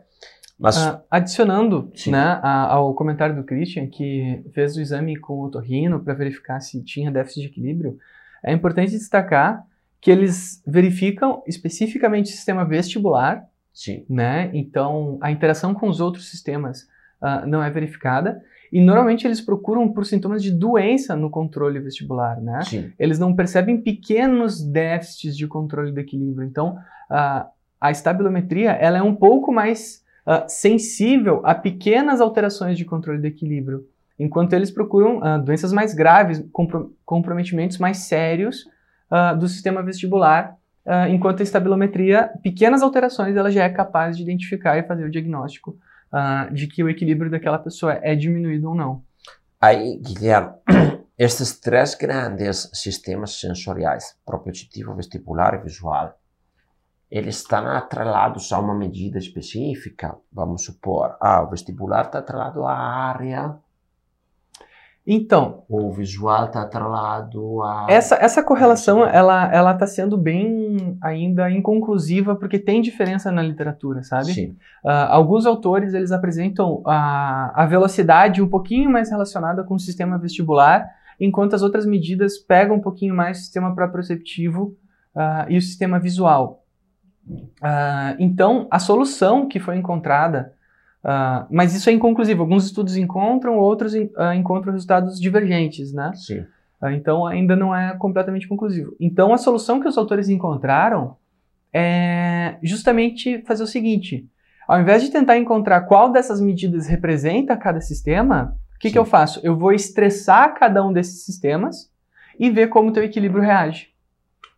[0.58, 0.76] Mas...
[0.76, 6.00] Uh, adicionando né, a, ao comentário do Christian, que fez o exame com o otorrino
[6.00, 7.98] para verificar se tinha déficit de equilíbrio,
[8.42, 9.64] é importante destacar
[10.00, 14.04] que eles verificam especificamente o sistema vestibular, Sim.
[14.08, 14.50] né?
[14.54, 16.82] Então, a interação com os outros sistemas
[17.20, 18.40] uh, não é verificada.
[18.72, 22.62] E normalmente eles procuram por sintomas de doença no controle vestibular, né?
[22.62, 22.92] Sim.
[22.98, 26.48] Eles não percebem pequenos déficits de controle do equilíbrio.
[26.48, 26.76] Então,
[27.10, 27.46] uh,
[27.80, 33.26] a estabilometria ela é um pouco mais uh, sensível a pequenas alterações de controle do
[33.26, 33.84] equilíbrio,
[34.18, 38.66] enquanto eles procuram doenças mais graves, compro comprometimentos mais sérios
[39.10, 44.22] uh, do sistema vestibular, uh, enquanto a estabilometria, pequenas alterações, ela já é capaz de
[44.22, 45.76] identificar e fazer o diagnóstico
[46.12, 49.02] uh, de que o equilíbrio daquela pessoa é diminuído ou não.
[49.60, 50.52] Aí, Guilherme,
[51.18, 56.18] estes três grandes sistemas sensoriais, propriocitivo, vestibular e visual,
[57.10, 60.16] eles estão atrelados a uma medida específica.
[60.32, 63.58] Vamos supor, ah, o vestibular está atrelado à área
[65.12, 71.50] então, o visual está atrelado a essa, essa correlação ela ela está sendo bem ainda
[71.50, 74.32] inconclusiva porque tem diferença na literatura, sabe?
[74.32, 74.56] Sim.
[74.84, 80.16] Uh, alguns autores eles apresentam a, a velocidade um pouquinho mais relacionada com o sistema
[80.16, 84.76] vestibular, enquanto as outras medidas pegam um pouquinho mais o sistema proprioceptivo
[85.16, 86.62] uh, e o sistema visual.
[87.28, 90.52] Uh, então, a solução que foi encontrada
[91.04, 92.42] Uh, mas isso é inconclusivo.
[92.42, 96.12] Alguns estudos encontram, outros uh, encontram resultados divergentes, né?
[96.14, 96.40] Sim.
[96.80, 98.94] Uh, então ainda não é completamente conclusivo.
[99.00, 101.16] Então a solução que os autores encontraram
[101.72, 104.28] é justamente fazer o seguinte:
[104.68, 109.04] ao invés de tentar encontrar qual dessas medidas representa cada sistema, o que, que eu
[109.04, 109.40] faço?
[109.42, 111.90] Eu vou estressar cada um desses sistemas
[112.38, 113.88] e ver como o teu equilíbrio reage.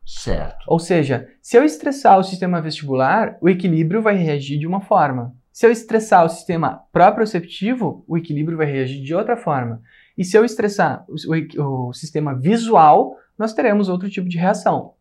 [0.05, 0.65] Certo.
[0.67, 5.35] Ou seja, se eu estressar o sistema vestibular, o equilíbrio vai reagir de uma forma.
[5.53, 9.83] Se eu estressar o sistema proprioceptivo, o equilíbrio vai reagir de outra forma.
[10.17, 11.15] E se eu estressar o,
[11.61, 14.95] o, o sistema visual, nós teremos outro tipo de reação.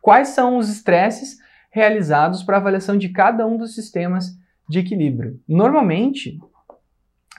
[0.00, 1.38] Quais são os estresses
[1.70, 5.38] realizados para avaliação de cada um dos sistemas de equilíbrio?
[5.46, 6.40] Normalmente,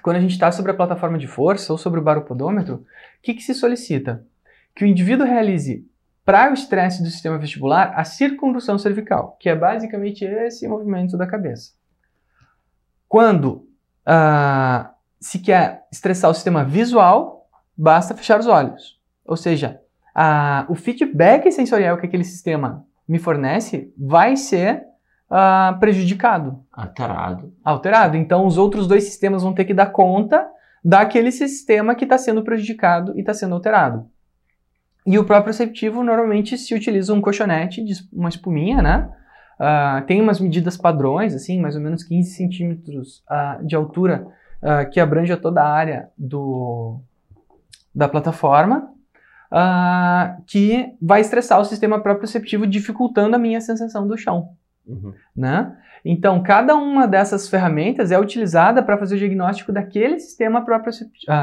[0.03, 2.85] quando a gente está sobre a plataforma de força ou sobre o baropodômetro, o
[3.23, 4.23] que, que se solicita?
[4.75, 5.83] Que o indivíduo realize
[6.23, 11.25] para o estresse do sistema vestibular a circundução cervical, que é basicamente esse movimento da
[11.25, 11.78] cabeça.
[13.09, 13.67] Quando
[14.07, 14.87] uh,
[15.19, 18.99] se quer estressar o sistema visual, basta fechar os olhos.
[19.25, 19.81] Ou seja,
[20.15, 24.83] uh, o feedback sensorial que aquele sistema me fornece vai ser
[25.31, 26.63] uh, prejudicado.
[26.71, 27.51] Alterado.
[27.63, 28.15] Alterado.
[28.15, 30.47] Então, os outros dois sistemas vão ter que dar conta
[30.85, 34.07] daquele sistema que está sendo prejudicado e está sendo alterado.
[35.03, 39.09] E o próprio receptivo normalmente se utiliza um colchonete, uma espuminha, né?
[39.59, 44.25] Uh, tem umas medidas padrões, assim, mais ou menos 15 centímetros uh, de altura,
[44.63, 47.01] uh, que abrange toda a área do,
[47.93, 48.93] da plataforma,
[50.45, 54.51] que vai estressar o sistema proprioceptivo, dificultando a minha sensação do chão.
[54.85, 55.11] Uhum.
[55.35, 55.75] Né?
[56.05, 60.63] Então, cada uma dessas ferramentas é utilizada para fazer o diagnóstico daquele sistema,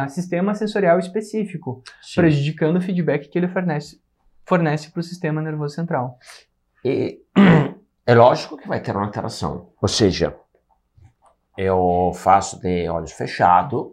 [0.08, 2.20] sistema sensorial específico, Sim.
[2.20, 4.00] prejudicando o feedback que ele fornece
[4.46, 6.18] fornece para o sistema nervoso central.
[6.84, 7.18] E
[8.06, 9.70] é lógico que vai ter uma alteração.
[9.82, 10.34] Ou seja,
[11.56, 13.88] eu faço de olhos fechados,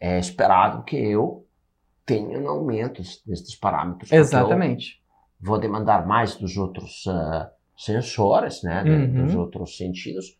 [0.00, 1.46] é esperado que eu
[2.04, 4.10] tenha aumentos desses parâmetros.
[4.10, 5.00] Exatamente.
[5.40, 9.26] Vou demandar mais dos outros uh, sensores, né, uhum.
[9.26, 10.38] dos outros sentidos.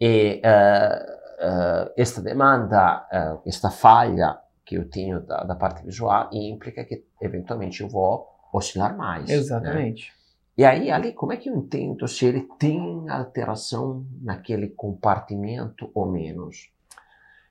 [0.00, 3.06] E uh, uh, esta demanda,
[3.44, 8.96] esta falha que eu tenho da, da, parte visual implica que eventualmente eu vou oscilar
[8.96, 9.28] mais.
[9.28, 9.34] Né?
[9.34, 10.10] Exatamente.
[10.10, 10.19] Né?
[10.60, 16.04] E aí, ali, como é que eu entendo se ele tem alteração naquele compartimento ou
[16.04, 16.70] menos?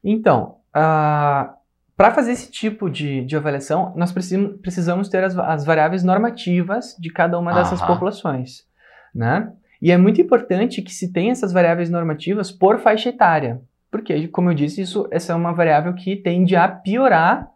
[0.03, 1.51] Então, uh,
[1.97, 6.95] para fazer esse tipo de, de avaliação, nós precisamos, precisamos ter as, as, variáveis normativas
[6.99, 7.93] de cada uma dessas Aham.
[7.93, 8.67] populações.
[9.15, 9.51] Né?
[9.81, 13.59] E é muito importante que se tenha essas variáveis normativas por faixa etária.
[13.89, 17.49] Porque, como eu disse, isso, essa é uma variável que tende a piorar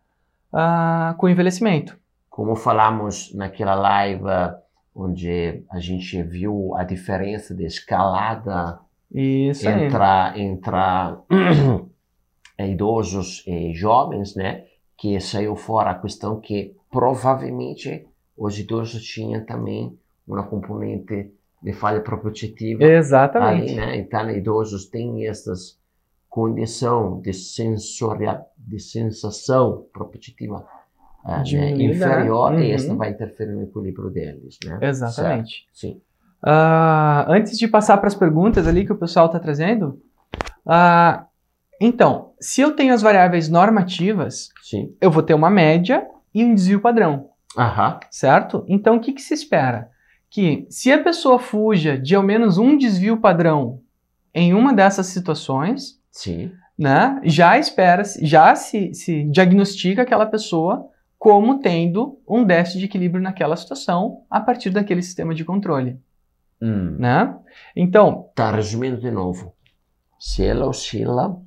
[0.51, 1.95] uh, com o envelhecimento.
[2.27, 4.23] Como falamos naquela live
[4.95, 8.79] onde a gente viu a diferença de escalada
[9.11, 10.77] Isso entre, entre
[12.59, 14.65] idosos e jovens, né?
[14.97, 22.01] Que saiu fora a questão que provavelmente os idosos tinham também uma componente de falha
[22.01, 22.83] proprioceptiva.
[22.83, 23.71] Exatamente.
[23.71, 23.97] Ali, né?
[23.97, 25.81] Então, idosos têm essas
[26.33, 30.82] condição de sensorial, de sensação proprioceptiva ah,
[31.25, 32.59] né, inferior uhum.
[32.59, 34.77] e esse não vai interferir no equilíbrio deles, né?
[34.81, 35.67] Exatamente.
[35.73, 35.97] Certo.
[35.97, 36.01] Sim.
[36.45, 40.01] Uh, antes de passar para as perguntas ali que o pessoal está trazendo,
[40.65, 41.23] uh,
[41.79, 44.93] então, se eu tenho as variáveis normativas, Sim.
[44.99, 47.29] eu vou ter uma média e um desvio padrão.
[47.57, 47.99] Aham.
[48.11, 48.65] Certo?
[48.67, 49.89] Então, o que, que se espera?
[50.29, 53.79] Que se a pessoa fuja de ao menos um desvio padrão
[54.33, 56.51] em uma dessas situações, Sim.
[56.77, 60.89] Né, já espera, já se, se diagnostica aquela pessoa
[61.23, 65.97] como tendo um déficit de equilíbrio naquela situação a partir daquele sistema de controle.
[66.61, 66.97] Hum.
[66.99, 67.33] Né?
[67.73, 68.29] Então.
[68.35, 69.53] Tá, resumindo de novo.
[70.19, 71.37] Se ela oscila.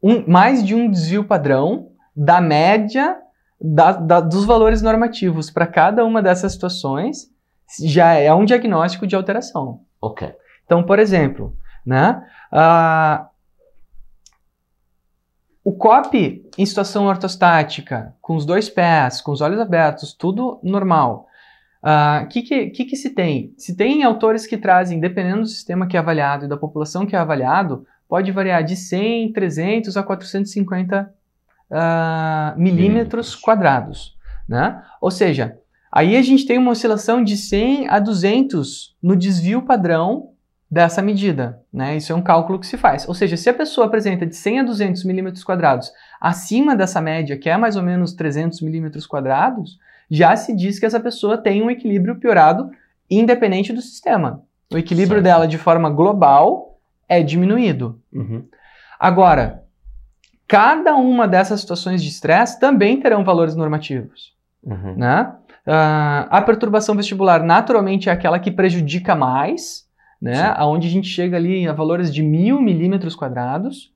[0.00, 3.18] Um, mais de um desvio padrão da média
[3.60, 7.28] da, da, dos valores normativos para cada uma dessas situações
[7.82, 9.80] já é um diagnóstico de alteração.
[10.00, 10.32] Ok.
[10.64, 13.26] Então, por exemplo, né, uh,
[15.64, 21.26] o COP em situação ortostática, com os dois pés, com os olhos abertos, tudo normal.
[21.82, 23.54] O uh, ah, que, que, que, que, se tem?
[23.56, 27.16] Se tem autores que trazem, dependendo do sistema que é avaliado e da população que
[27.16, 31.14] é avaliado, pode variar de 100, 300 a 450
[31.70, 34.14] uh, milímetros quadrados.
[34.46, 34.82] Né?
[35.00, 35.58] Ou seja,
[35.90, 40.33] aí a gente tem uma oscilação de 100 a 200 no desvio padrão
[40.74, 41.60] dessa medida.
[41.72, 41.96] Né?
[41.96, 43.06] Isso é um cálculo que se faz.
[43.06, 47.38] Ou seja, se a pessoa apresenta de 100 a 200 milímetros quadrados acima dessa média,
[47.38, 49.78] que é mais ou menos 300 milímetros quadrados,
[50.10, 52.72] já se diz que essa pessoa tem um equilíbrio piorado
[53.08, 54.42] independente do sistema.
[54.72, 55.24] O equilíbrio certo.
[55.24, 58.00] dela de forma global é diminuído.
[58.12, 58.44] Uhum.
[58.98, 59.62] Agora,
[60.48, 64.34] cada uma dessas situações de estresse também terão valores normativos.
[64.60, 64.96] Uhum.
[64.96, 65.32] Né?
[65.64, 69.83] Uh, a perturbação vestibular naturalmente é aquela que prejudica mais,
[70.24, 70.54] né?
[70.60, 73.92] Onde a gente chega ali a valores de mil milímetros quadrados.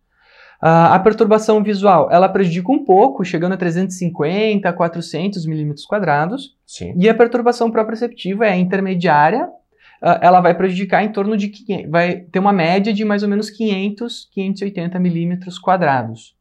[0.63, 6.55] Uh, a perturbação visual, ela prejudica um pouco, chegando a 350, 400 milímetros quadrados.
[6.67, 6.93] Sim.
[6.99, 12.17] E a perturbação proprioceptiva é intermediária, uh, ela vai prejudicar em torno de, 500, vai
[12.17, 16.37] ter uma média de mais ou menos 500, 580 milímetros quadrados,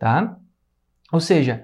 [0.00, 0.36] tá?
[1.12, 1.62] Ou seja,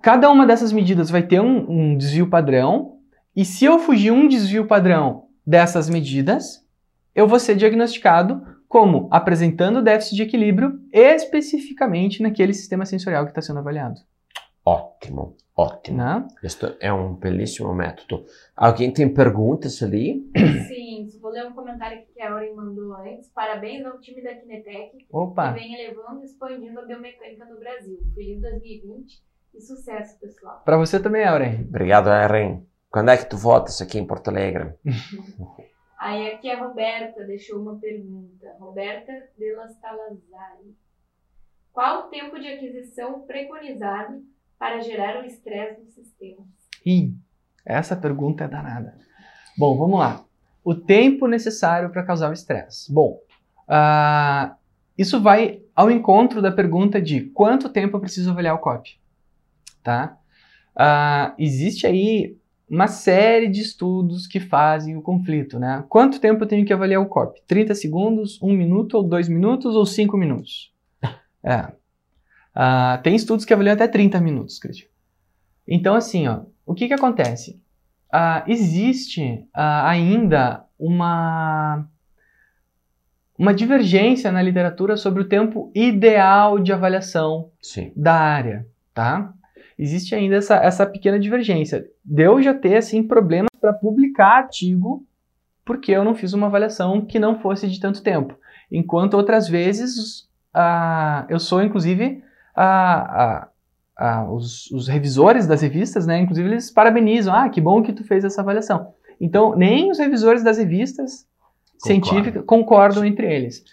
[0.00, 2.94] cada uma dessas medidas vai ter um, um desvio padrão,
[3.36, 6.63] e se eu fugir um desvio padrão dessas medidas,
[7.14, 13.40] eu vou ser diagnosticado como apresentando déficit de equilíbrio especificamente naquele sistema sensorial que está
[13.40, 14.00] sendo avaliado.
[14.66, 15.98] Ótimo, ótimo.
[15.98, 16.26] Não?
[16.42, 18.24] Este é um belíssimo método.
[18.56, 20.28] Alguém tem perguntas ali?
[20.66, 23.28] Sim, vou ler um comentário que a Auren mandou antes.
[23.28, 25.52] Parabéns ao time da Kinetec Opa.
[25.52, 27.98] que vem elevando e expandindo a biomecânica no Brasil.
[28.14, 29.22] Feliz 2020
[29.54, 30.62] e sucesso, pessoal.
[30.64, 31.60] Para você também, Auren.
[31.68, 32.66] Obrigado, Auren.
[32.90, 34.74] Quando é que tu voltas aqui em Porto Alegre?
[36.04, 38.54] Aí aqui a Roberta deixou uma pergunta.
[38.60, 40.76] Roberta de las Talazari.
[41.72, 44.22] Qual o tempo de aquisição preconizado
[44.58, 46.46] para gerar o estresse no sistema?
[46.84, 47.14] Ih,
[47.64, 48.98] essa pergunta é danada.
[49.56, 50.22] Bom, vamos lá.
[50.62, 52.92] O tempo necessário para causar o estresse.
[52.92, 53.18] Bom,
[53.66, 54.54] uh,
[54.98, 59.00] isso vai ao encontro da pergunta de quanto tempo eu preciso avaliar o COP.
[59.82, 60.18] Tá?
[60.76, 62.36] Uh, existe aí
[62.68, 65.84] uma série de estudos que fazem o conflito, né?
[65.88, 67.40] Quanto tempo eu tenho que avaliar o COP?
[67.46, 70.72] 30 segundos, 1 minuto, ou 2 minutos, ou 5 minutos?
[71.46, 71.70] É.
[72.56, 74.88] Uh, tem estudos que avaliam até 30 minutos, Cristian.
[75.68, 77.60] Então, assim, ó, o que que acontece?
[78.14, 81.86] Uh, existe uh, ainda uma,
[83.38, 87.92] uma divergência na literatura sobre o tempo ideal de avaliação Sim.
[87.94, 89.34] da área, tá?
[89.78, 91.86] Existe ainda essa, essa pequena divergência.
[92.04, 95.04] Deu já ter assim problemas para publicar artigo
[95.64, 98.36] porque eu não fiz uma avaliação que não fosse de tanto tempo.
[98.70, 102.22] Enquanto outras vezes uh, eu sou inclusive
[102.56, 103.46] uh,
[103.98, 106.20] uh, os, os, revisores das revistas, né?
[106.20, 108.92] Inclusive eles parabenizam, ah, que bom que tu fez essa avaliação.
[109.20, 111.26] Então nem os revisores das revistas
[111.82, 111.86] Concordo.
[111.86, 113.64] científicas concordam entre eles.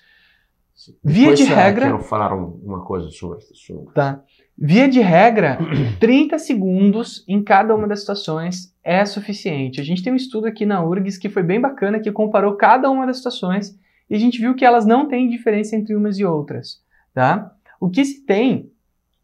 [1.04, 1.86] Via de regra.
[1.86, 3.86] Quero falar uma coisa sobre isso.
[3.94, 4.24] Tá.
[4.64, 5.58] Via de regra,
[6.00, 9.82] 30 segundos em cada uma das situações é suficiente.
[9.82, 12.88] A gente tem um estudo aqui na URGS que foi bem bacana, que comparou cada
[12.92, 13.76] uma das situações
[14.08, 16.80] e a gente viu que elas não têm diferença entre umas e outras.
[17.12, 17.52] Tá?
[17.80, 18.70] O que se tem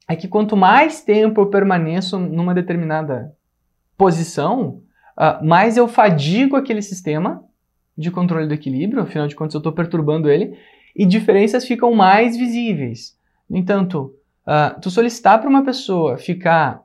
[0.07, 3.31] é que quanto mais tempo eu permaneço numa determinada
[3.95, 4.81] posição,
[5.15, 7.43] uh, mais eu fadigo aquele sistema
[7.95, 10.57] de controle do equilíbrio, afinal de contas eu estou perturbando ele,
[10.95, 13.15] e diferenças ficam mais visíveis.
[13.47, 14.16] No entanto,
[14.47, 16.81] Uh, tu solicitar para uma pessoa ficar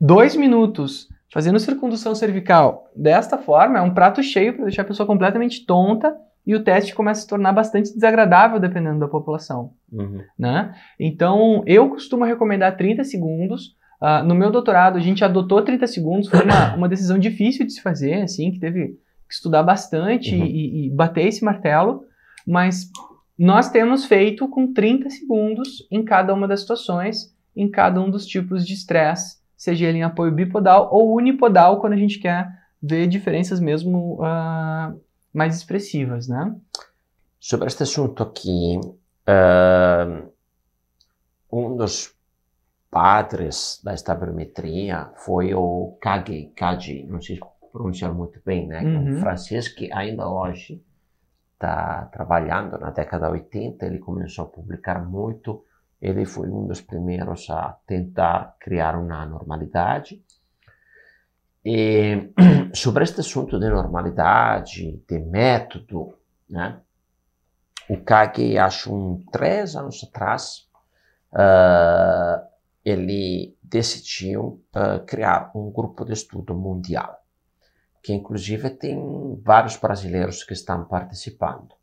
[0.00, 5.06] dois minutos fazendo circundução cervical desta forma é um prato cheio para deixar a pessoa
[5.06, 9.72] completamente tonta e o teste começa a se tornar bastante desagradável dependendo da população.
[9.92, 10.20] Uhum.
[10.38, 10.74] Né?
[10.98, 13.76] Então, eu costumo recomendar 30 segundos.
[14.00, 17.72] Uh, no meu doutorado, a gente adotou 30 segundos, foi uma, uma decisão difícil de
[17.72, 18.88] se fazer, assim, que teve
[19.26, 20.44] que estudar bastante uhum.
[20.44, 22.04] e, e bater esse martelo,
[22.46, 22.90] mas
[23.38, 28.26] nós temos feito com 30 segundos em cada uma das situações, em cada um dos
[28.26, 32.48] tipos de estresse, seja ele em apoio bipodal ou unipodal, quando a gente quer
[32.82, 35.00] ver diferenças mesmo uh,
[35.32, 36.54] mais expressivas, né?
[37.40, 38.78] Sobre este assunto aqui,
[39.28, 40.28] uh,
[41.50, 42.14] um dos
[42.90, 47.40] padres da estaberometria foi o Kage Kaji, não sei
[47.72, 48.82] pronunciar muito bem, né?
[48.82, 49.16] Uhum.
[49.16, 50.80] um francês que ainda hoje
[51.64, 55.64] está trabalhando na década 80, ele começou a publicar muito,
[56.00, 60.22] ele foi um dos primeiros a tentar criar uma normalidade.
[61.64, 62.30] E
[62.74, 66.80] sobre este assunto de normalidade, de método, né?
[67.88, 70.68] o Kage, acho um três anos atrás,
[71.32, 72.46] uh,
[72.84, 77.23] ele decidiu uh, criar um grupo de estudo mundial,
[78.04, 81.74] que inclusive tem vários brasileiros que estão participando.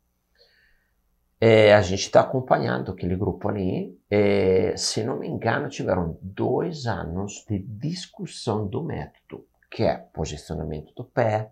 [1.40, 4.00] É, a gente está acompanhando aquele grupo ali.
[4.08, 10.94] É, se não me engano, tiveram dois anos de discussão do método, que é posicionamento
[10.94, 11.50] do pé,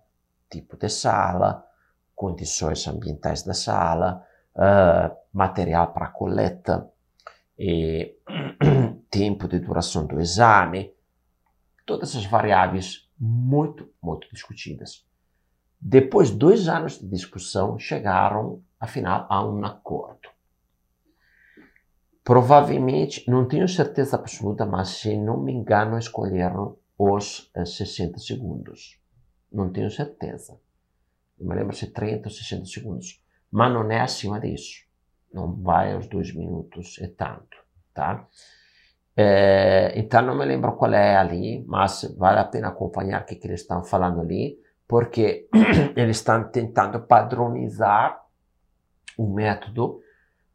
[0.49, 1.67] tipo de sala,
[2.15, 6.89] condições ambientais da sala, uh, material para coleta,
[7.59, 8.15] e,
[9.11, 10.95] tempo de duração do exame,
[11.85, 15.07] todas essas variáveis muito, muito discutidas.
[15.79, 20.29] Depois de dois anos de discussão, chegaram, afinal, a um acordo.
[22.25, 29.01] Provavelmente, não tenho certeza absoluta, mas se não me engano, escolheram os 60 eh, segundos.
[29.51, 30.61] Não tenho certeza.
[31.39, 33.25] Não me lembro se 30 ou 60 segundos.
[33.51, 34.85] Mas não é acima disso.
[35.33, 37.57] Não vai aos dois minutos e tanto,
[37.95, 38.29] tá?
[39.23, 43.37] É, então não me lembro qual é ali, mas vale a pena acompanhar o que,
[43.37, 44.59] que eles estão falando ali
[44.89, 45.47] porque
[45.95, 48.21] eles estão tentando padronizar
[49.17, 50.01] o método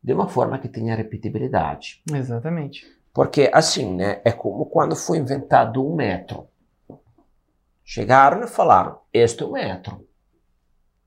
[0.04, 2.02] de uma forma que tenha repetibilidade.
[2.12, 2.86] Exatamente.
[3.14, 6.48] Porque assim, né, é como quando foi inventado o metro.
[7.84, 10.06] Chegaram e falaram: este é o metro.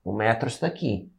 [0.03, 1.11] O metro está aqui.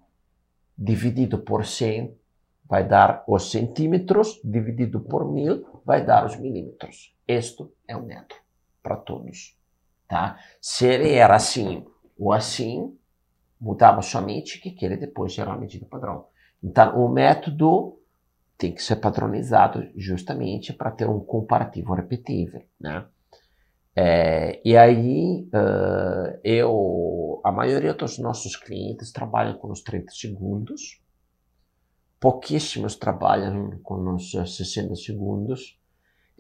[0.77, 2.19] Dividido por 100
[2.65, 7.13] vai dar os centímetros, dividido por mil vai dar os milímetros.
[7.27, 8.39] Este é o metro
[8.81, 9.59] para todos.
[10.07, 10.39] Tá?
[10.61, 11.85] Se ele era assim,
[12.17, 12.97] ou assim,
[13.61, 16.27] mudava somente que aquele depois gerar a medida padrão.
[16.63, 17.99] Então, o método
[18.57, 23.05] tem que ser padronizado justamente para ter um comparativo repetível, né?
[23.97, 31.03] É, e aí, uh, eu, a maioria dos nossos clientes trabalham com os 30 segundos,
[32.21, 35.80] pouquíssimos trabalham com os 60 segundos,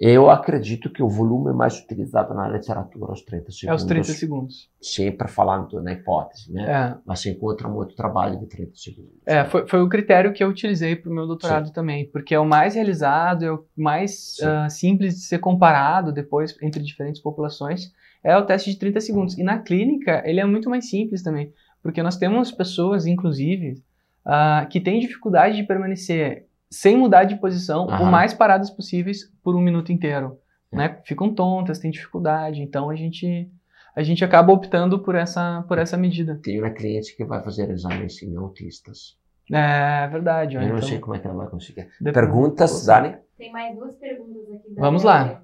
[0.00, 3.82] eu acredito que o volume mais utilizado na literatura aos 30 segundos.
[3.82, 4.70] É os 30 segundos.
[4.80, 6.62] Sempre falando na hipótese, né?
[6.62, 6.98] É.
[7.04, 9.12] Mas se encontra muito trabalho de 30 segundos.
[9.26, 11.74] É, foi, foi o critério que eu utilizei para o meu doutorado Sim.
[11.74, 16.56] também, porque é o mais realizado, é o mais uh, simples de ser comparado depois
[16.62, 17.92] entre diferentes populações,
[18.24, 19.36] é o teste de 30 segundos.
[19.36, 23.82] E na clínica, ele é muito mais simples também, porque nós temos pessoas, inclusive,
[24.26, 29.56] uh, que têm dificuldade de permanecer sem mudar de posição, o mais paradas possíveis por
[29.56, 30.38] um minuto inteiro.
[30.72, 31.00] Né?
[31.04, 33.50] Ficam tontas, têm dificuldade, então a gente
[33.94, 36.38] a gente acaba optando por essa por essa medida.
[36.42, 39.18] Tem uma cliente que vai fazer exames em autistas.
[39.52, 40.54] É verdade.
[40.54, 41.90] Eu então, não sei como é que ela vai conseguir.
[42.14, 43.16] Perguntas, Dani?
[43.36, 44.74] Tem mais duas perguntas aqui.
[44.74, 45.42] Da Vamos lá.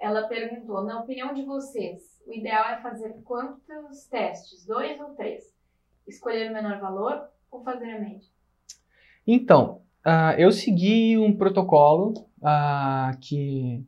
[0.00, 4.64] Ela perguntou, na opinião de vocês, o ideal é fazer quantos testes?
[4.66, 5.44] Dois ou três?
[6.06, 8.28] Escolher o menor valor ou fazer a média?
[9.26, 13.82] Então, Uh, eu segui um protocolo uh, que,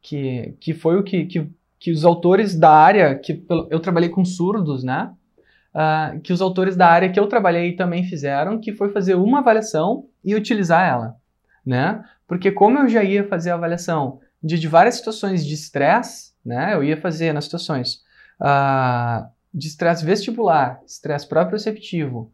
[0.00, 4.24] que, que foi o que, que, que os autores da área, que eu trabalhei com
[4.24, 5.12] surdos, né?
[5.74, 9.40] Uh, que os autores da área que eu trabalhei também fizeram, que foi fazer uma
[9.40, 11.16] avaliação e utilizar ela,
[11.66, 12.02] né?
[12.26, 16.74] Porque como eu já ia fazer a avaliação de, de várias situações de estresse, né?
[16.74, 18.00] Eu ia fazer nas situações
[19.54, 22.32] de estresse vestibular, estresse proprioceptivo,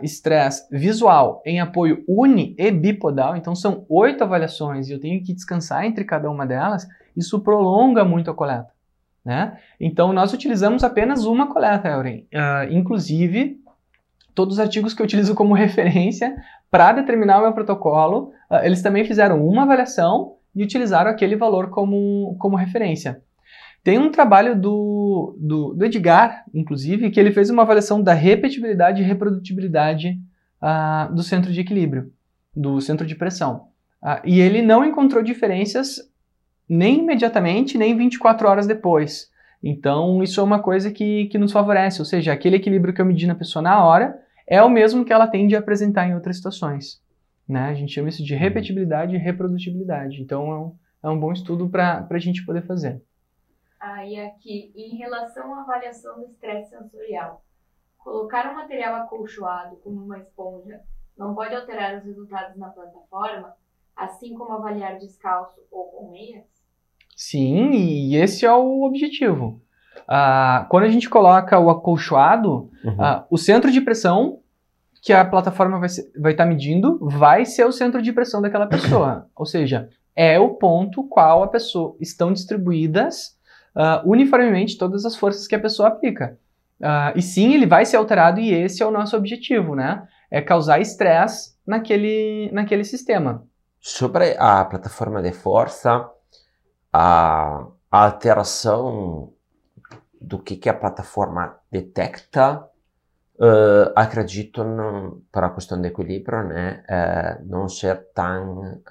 [0.00, 5.22] estresse uh, visual em apoio uni e bipodal, então são oito avaliações e eu tenho
[5.22, 6.86] que descansar entre cada uma delas,
[7.16, 8.70] isso prolonga muito a coleta.
[9.24, 9.56] Né?
[9.80, 12.26] Então nós utilizamos apenas uma coleta, Euren.
[12.32, 13.60] Uh, inclusive,
[14.34, 16.36] todos os artigos que eu utilizo como referência
[16.70, 21.70] para determinar o meu protocolo, uh, eles também fizeram uma avaliação e utilizaram aquele valor
[21.70, 23.22] como, como referência.
[23.82, 29.02] Tem um trabalho do, do, do, Edgar, inclusive, que ele fez uma avaliação da repetibilidade
[29.02, 30.20] e reprodutibilidade
[30.62, 32.12] uh, do centro de equilíbrio,
[32.54, 33.68] do centro de pressão.
[34.00, 35.96] Uh, e ele não encontrou diferenças
[36.68, 39.30] nem imediatamente, nem 24 horas depois.
[39.60, 43.06] Então, isso é uma coisa que, que nos favorece, ou seja, aquele equilíbrio que eu
[43.06, 44.16] medi na pessoa na hora
[44.46, 47.00] é o mesmo que ela tende a apresentar em outras situações.
[47.48, 47.68] Né?
[47.68, 50.22] A gente chama isso de repetibilidade e reprodutibilidade.
[50.22, 50.72] Então, é um,
[51.04, 53.00] é um bom estudo para a gente poder fazer.
[53.82, 57.42] Aí aqui, em relação à avaliação do estresse sensorial,
[57.98, 60.80] colocar um material acolchoado como uma esponja
[61.18, 63.52] não pode alterar os resultados na plataforma,
[63.96, 66.44] assim como avaliar descalço ou com meias?
[67.16, 69.60] Sim, e esse é o objetivo.
[70.06, 72.96] Ah, quando a gente coloca o acolchoado, uhum.
[73.00, 74.42] ah, o centro de pressão
[75.02, 78.68] que a plataforma vai estar vai tá medindo vai ser o centro de pressão daquela
[78.68, 79.28] pessoa.
[79.34, 83.36] Ou seja, é o ponto qual a pessoa estão distribuídas
[83.74, 86.38] uh, uniformemente todas as forças que a pessoa aplica.
[86.80, 90.06] Uh, e sim, ele vai ser alterado e esse é o nosso objetivo, né?
[90.30, 93.46] É causar estresse naquele, naquele sistema.
[93.78, 96.08] Sobre a plataforma de força,
[96.92, 99.32] a alteração
[100.20, 102.64] do que, que a plataforma detecta,
[103.36, 108.82] uh, acredito não, para a questão de equilíbrio, né, uh, não ser tão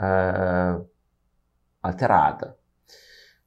[1.82, 2.56] alterada.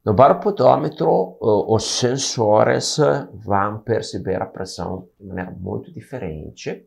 [0.04, 2.98] No baropodômetro, os sensores
[3.32, 6.86] vão perceber a pressão de maneira muito diferente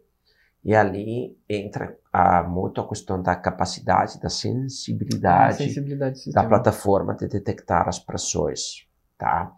[0.64, 7.28] e ali entra a, muito a questão da capacidade, da sensibilidade, sensibilidade da plataforma de
[7.28, 8.88] detectar as pressões,
[9.18, 9.52] tá?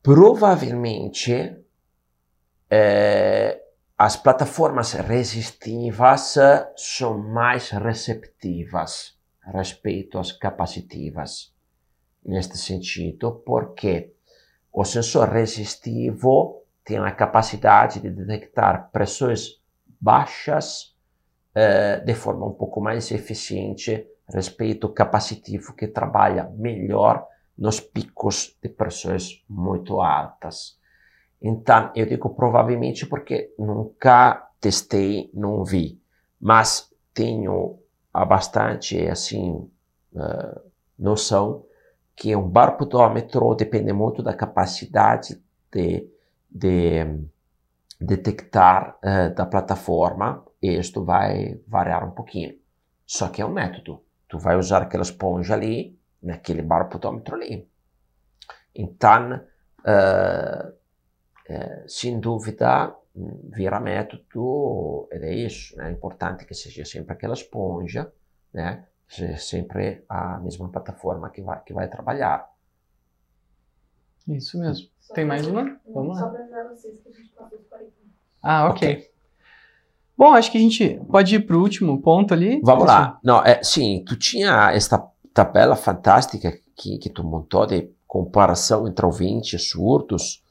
[0.00, 1.56] Provavelmente,
[2.70, 3.60] é,
[3.96, 6.36] as plataformas resistivas
[6.76, 9.17] são mais receptivas
[9.52, 11.54] respeito às capacitivas
[12.24, 14.12] neste sentido, porque
[14.72, 19.60] o sensor resistivo tem a capacidade de detectar pressões
[20.00, 20.94] baixas
[21.54, 27.26] eh, de forma um pouco mais eficiente respeito ao capacitivo que trabalha melhor
[27.56, 30.78] nos picos de pressões muito altas.
[31.40, 36.00] Então, eu digo provavelmente porque nunca testei, não vi,
[36.40, 37.78] mas tenho
[38.18, 39.70] há bastante assim
[40.12, 40.60] uh,
[40.98, 41.64] noção
[42.16, 45.40] que um barpodômetro depende muito da capacidade
[45.70, 46.08] de,
[46.50, 47.06] de
[48.00, 52.58] detectar uh, da plataforma e isto vai variar um pouquinho.
[53.06, 54.02] Só que é um método.
[54.28, 57.70] Tu vai usar aquela esponja ali, naquele barpodômetro ali.
[58.74, 59.34] Então,
[59.86, 62.92] uh, uh, sem dúvida,
[63.50, 65.88] vira método ed é isso, né?
[65.88, 68.12] é importante que seja sempre aquela esponja,
[68.52, 68.86] né?
[69.08, 72.48] seja sempre a mesma plataforma que vai, que vai trabalhar.
[74.26, 74.88] Isso mesmo.
[75.00, 75.80] Só Tem mais uma?
[75.92, 76.30] Vamos lá.
[76.30, 77.58] Só vocês que a gente passou
[78.42, 78.92] Ah, ok.
[78.92, 79.10] okay.
[80.16, 82.60] Bom, acho que a gente pode ir para o último ponto ali.
[82.62, 83.18] Vamos lá.
[83.22, 84.98] Não, é, sim, tu tinha esta
[85.32, 90.42] tabela fantástica que, que tu montou de comparação entre ouvintes e surdos,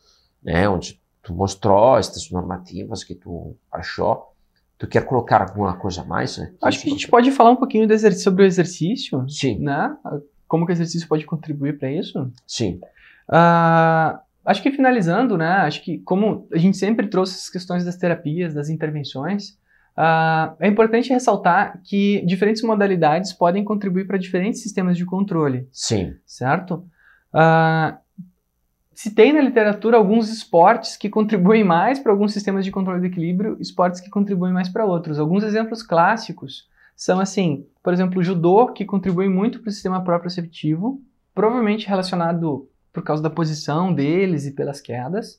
[0.41, 4.33] né, onde tu mostrou estas normativas que tu achou.
[4.77, 6.37] Tu quer colocar alguma coisa a mais?
[6.37, 6.53] Né?
[6.63, 7.85] Acho que a gente pode falar um pouquinho
[8.17, 9.29] sobre o exercício.
[9.29, 9.59] Sim.
[9.59, 9.93] Né?
[10.47, 12.31] Como que o exercício pode contribuir para isso?
[12.45, 12.79] Sim.
[13.27, 15.49] Uh, acho que finalizando, né?
[15.49, 19.49] Acho que como a gente sempre trouxe as questões das terapias, das intervenções,
[19.97, 25.67] uh, é importante ressaltar que diferentes modalidades podem contribuir para diferentes sistemas de controle.
[25.73, 26.15] Sim.
[26.25, 26.85] Certo?
[27.33, 27.97] Uh,
[28.97, 33.05] se tem na literatura alguns esportes que contribuem mais para alguns sistemas de controle de
[33.05, 35.19] equilíbrio, esportes que contribuem mais para outros.
[35.19, 40.03] Alguns exemplos clássicos são assim, por exemplo, o judô, que contribui muito para o sistema
[40.03, 40.99] proprioceptivo,
[41.35, 45.33] provavelmente relacionado por causa da posição deles e pelas quedas.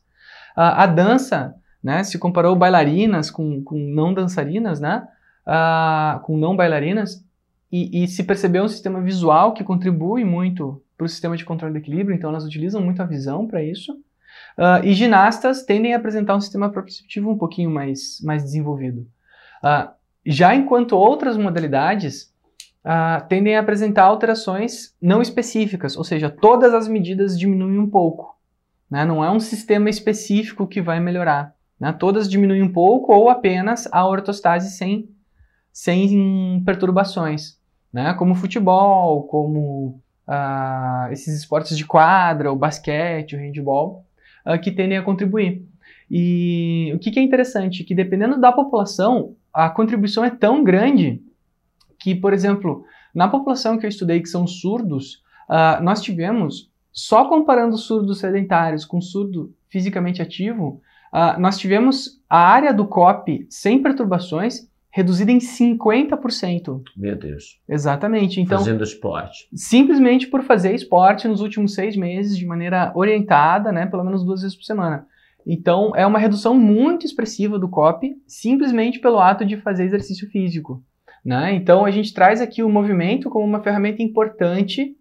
[0.56, 1.52] Uh, a dança,
[1.82, 5.02] né, se comparou bailarinas com, com não dançarinas, né,
[5.44, 7.24] uh, com não bailarinas,
[7.72, 11.72] e, e se percebeu um sistema visual que contribui muito para o sistema de controle
[11.72, 13.92] de equilíbrio, então elas utilizam muito a visão para isso.
[14.58, 19.06] Uh, e ginastas tendem a apresentar um sistema proprioceptivo um pouquinho mais, mais desenvolvido.
[19.62, 19.88] Uh,
[20.26, 22.34] já enquanto outras modalidades
[22.84, 28.36] uh, tendem a apresentar alterações não específicas, ou seja, todas as medidas diminuem um pouco.
[28.90, 29.04] Né?
[29.04, 31.54] Não é um sistema específico que vai melhorar.
[31.78, 31.92] Né?
[31.92, 35.08] Todas diminuem um pouco ou apenas a ortostase sem,
[35.72, 37.56] sem perturbações.
[37.92, 38.12] Né?
[38.14, 44.04] Como futebol, como uh, esses esportes de quadra, o basquete, o handball,
[44.46, 45.66] uh, que tendem a contribuir.
[46.10, 47.82] E o que, que é interessante?
[47.84, 51.22] Que dependendo da população, a contribuição é tão grande
[51.98, 57.28] que, por exemplo, na população que eu estudei, que são surdos, uh, nós tivemos, só
[57.28, 60.80] comparando surdos sedentários com surdo fisicamente ativo,
[61.12, 66.82] uh, nós tivemos a área do COP sem perturbações reduzida em 50%.
[66.96, 67.60] Meu Deus.
[67.68, 68.40] Exatamente.
[68.40, 69.48] Então, Fazendo esporte.
[69.54, 74.42] Simplesmente por fazer esporte nos últimos seis meses de maneira orientada, né, pelo menos duas
[74.42, 75.06] vezes por semana.
[75.46, 80.82] Então, é uma redução muito expressiva do COP, simplesmente pelo ato de fazer exercício físico.
[81.24, 81.54] Né?
[81.54, 84.94] Então, a gente traz aqui o movimento como uma ferramenta importante uh,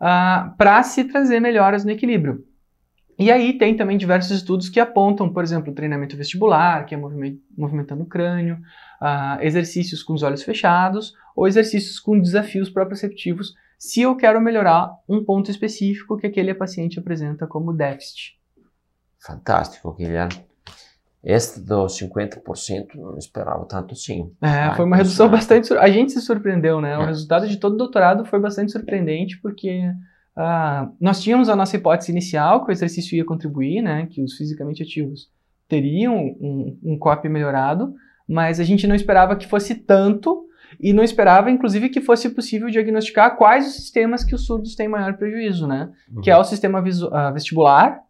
[0.00, 2.44] ah, para se trazer melhoras no equilíbrio.
[3.18, 6.98] E aí tem também diversos estudos que apontam, por exemplo, o treinamento vestibular, que é
[6.98, 8.58] movimentando o crânio,
[9.00, 14.92] uh, exercícios com os olhos fechados ou exercícios com desafios proprioceptivos, se eu quero melhorar
[15.08, 18.38] um ponto específico que aquele paciente apresenta como déficit.
[19.20, 20.48] Fantástico, Guilherme.
[21.22, 24.32] Este dos 50% não esperava tanto sim.
[24.40, 25.72] É, foi uma redução bastante.
[25.74, 26.96] A gente se surpreendeu, né?
[26.96, 27.06] O é.
[27.06, 29.82] resultado de todo o doutorado foi bastante surpreendente, porque
[30.36, 34.06] uh, nós tínhamos a nossa hipótese inicial que o exercício ia contribuir, né?
[34.06, 35.28] Que os fisicamente ativos
[35.68, 37.94] teriam um, um COP melhorado,
[38.28, 40.44] mas a gente não esperava que fosse tanto
[40.78, 44.86] e não esperava, inclusive, que fosse possível diagnosticar quais os sistemas que os surdos têm
[44.86, 45.90] maior prejuízo, né?
[46.12, 46.20] Uhum.
[46.20, 48.00] Que é o sistema uh, vestibular,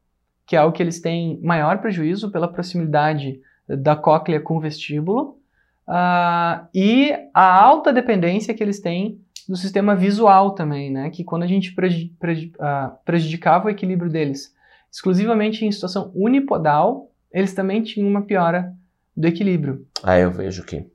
[0.45, 5.39] que é o que eles têm maior prejuízo pela proximidade da cóclea com o vestíbulo,
[5.87, 11.11] uh, e a alta dependência que eles têm do sistema visual também, né?
[11.11, 14.55] Que quando a gente uh, prejudicava o equilíbrio deles
[14.91, 18.75] exclusivamente em situação unipodal, eles também tinham uma piora
[19.19, 19.85] do equilíbrio.
[20.03, 20.87] Ah, eu vejo aqui.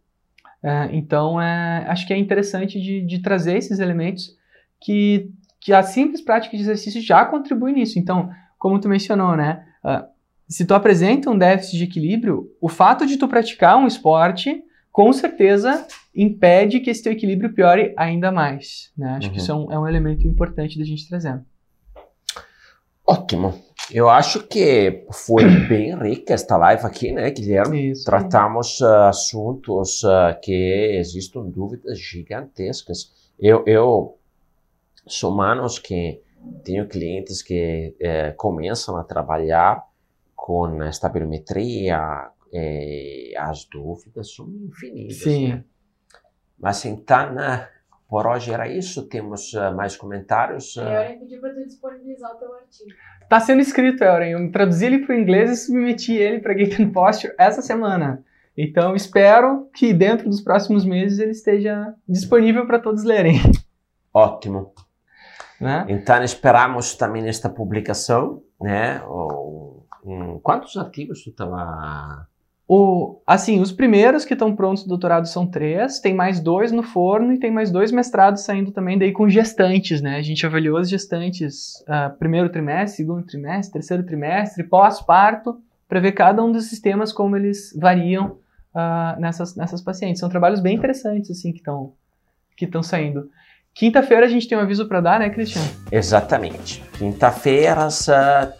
[0.64, 4.30] É, então, é, acho que é interessante de, de, trazer esses elementos
[4.80, 8.00] que, que a simples prática de exercício já contribui nisso.
[8.00, 9.66] Então, como tu mencionou, né?
[9.84, 10.06] Uh,
[10.48, 15.12] se tu apresenta um déficit de equilíbrio, o fato de tu praticar um esporte, com
[15.12, 18.92] certeza impede que esse teu equilíbrio piore ainda mais.
[18.98, 19.16] Né?
[19.18, 19.34] Acho uhum.
[19.34, 21.42] que isso é um, é um elemento importante da gente trazer.
[23.06, 23.54] Ótimo.
[23.92, 27.92] Eu acho que foi bem rica esta live aqui, né, Guilherme?
[27.92, 28.06] Isso.
[28.06, 33.12] Tratamos uh, assuntos uh, que existem dúvidas gigantescas.
[33.40, 34.18] Eu, eu
[35.06, 36.22] sou manos que
[36.64, 39.84] tenho clientes que eh, começam a trabalhar
[40.36, 45.18] com estabilometria, eh, as dúvidas são infinitas.
[45.18, 45.48] Sim.
[45.50, 45.64] Né?
[46.60, 47.68] Mas então, uh,
[48.14, 49.08] por hoje era isso.
[49.10, 50.76] Temos uh, mais comentários.
[50.76, 50.82] Uh...
[50.82, 52.92] Eu pediu para tu disponibilizar o teu artigo.
[53.24, 54.30] Está sendo escrito, Euren.
[54.34, 58.24] Eu traduzi ele para o inglês e submeti ele para Geek Posture essa semana.
[58.56, 63.42] Então, espero que dentro dos próximos meses ele esteja disponível para todos lerem.
[64.14, 64.76] Ótimo.
[65.60, 65.84] Né?
[65.90, 68.44] Então, esperamos também esta publicação.
[68.62, 69.02] Né?
[70.06, 72.28] um, quantos artigos tu estava
[72.68, 76.82] o, assim, os primeiros que estão prontos do doutorado são três, tem mais dois no
[76.82, 80.16] forno e tem mais dois mestrados saindo também daí com gestantes, né?
[80.16, 85.60] A gente avaliou as gestantes uh, primeiro trimestre, segundo trimestre, terceiro trimestre, pós-parto,
[85.90, 88.38] para ver cada um dos sistemas como eles variam
[88.74, 90.22] uh, nessas, nessas pacientes.
[90.22, 91.92] São trabalhos bem interessantes, assim, que estão
[92.56, 93.30] que saindo.
[93.76, 95.64] Quinta-feira a gente tem um aviso para dar, né, Cristian?
[95.92, 96.84] Exatamente.
[96.96, 97.88] Quinta-feira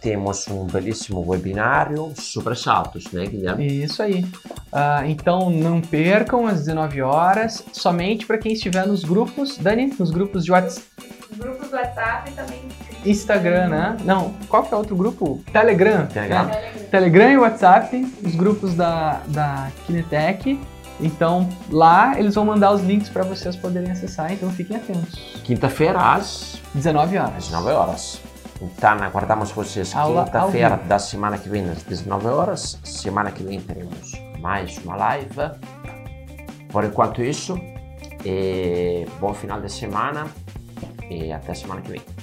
[0.00, 3.84] temos um belíssimo webinário sobre saltos, né, Guilherme?
[3.84, 4.24] Isso aí.
[4.24, 10.10] Uh, então não percam às 19 horas, somente para quem estiver nos grupos, Dani, nos
[10.10, 10.84] grupos de WhatsApp.
[11.36, 12.60] Grupos do WhatsApp e também
[13.06, 13.96] Instagram, né?
[14.04, 15.44] Não, qual que é outro grupo?
[15.52, 16.06] Telegram.
[16.06, 16.48] Telegram.
[16.48, 16.88] Telegram.
[16.90, 20.58] Telegram e WhatsApp, os grupos da, da Kinetec.
[21.00, 25.14] Então, lá eles vão mandar os links para vocês poderem acessar, então fiquem atentos.
[25.42, 27.34] Quinta-feira às 19 horas.
[27.34, 28.20] 19 horas.
[28.62, 32.78] Então, aguardamos vocês quinta-feira da semana que vem às 19 horas.
[32.84, 35.50] Semana que vem teremos mais uma live.
[36.68, 37.58] Por enquanto isso,
[39.20, 40.26] bom final de semana
[41.10, 42.13] e até semana que vem.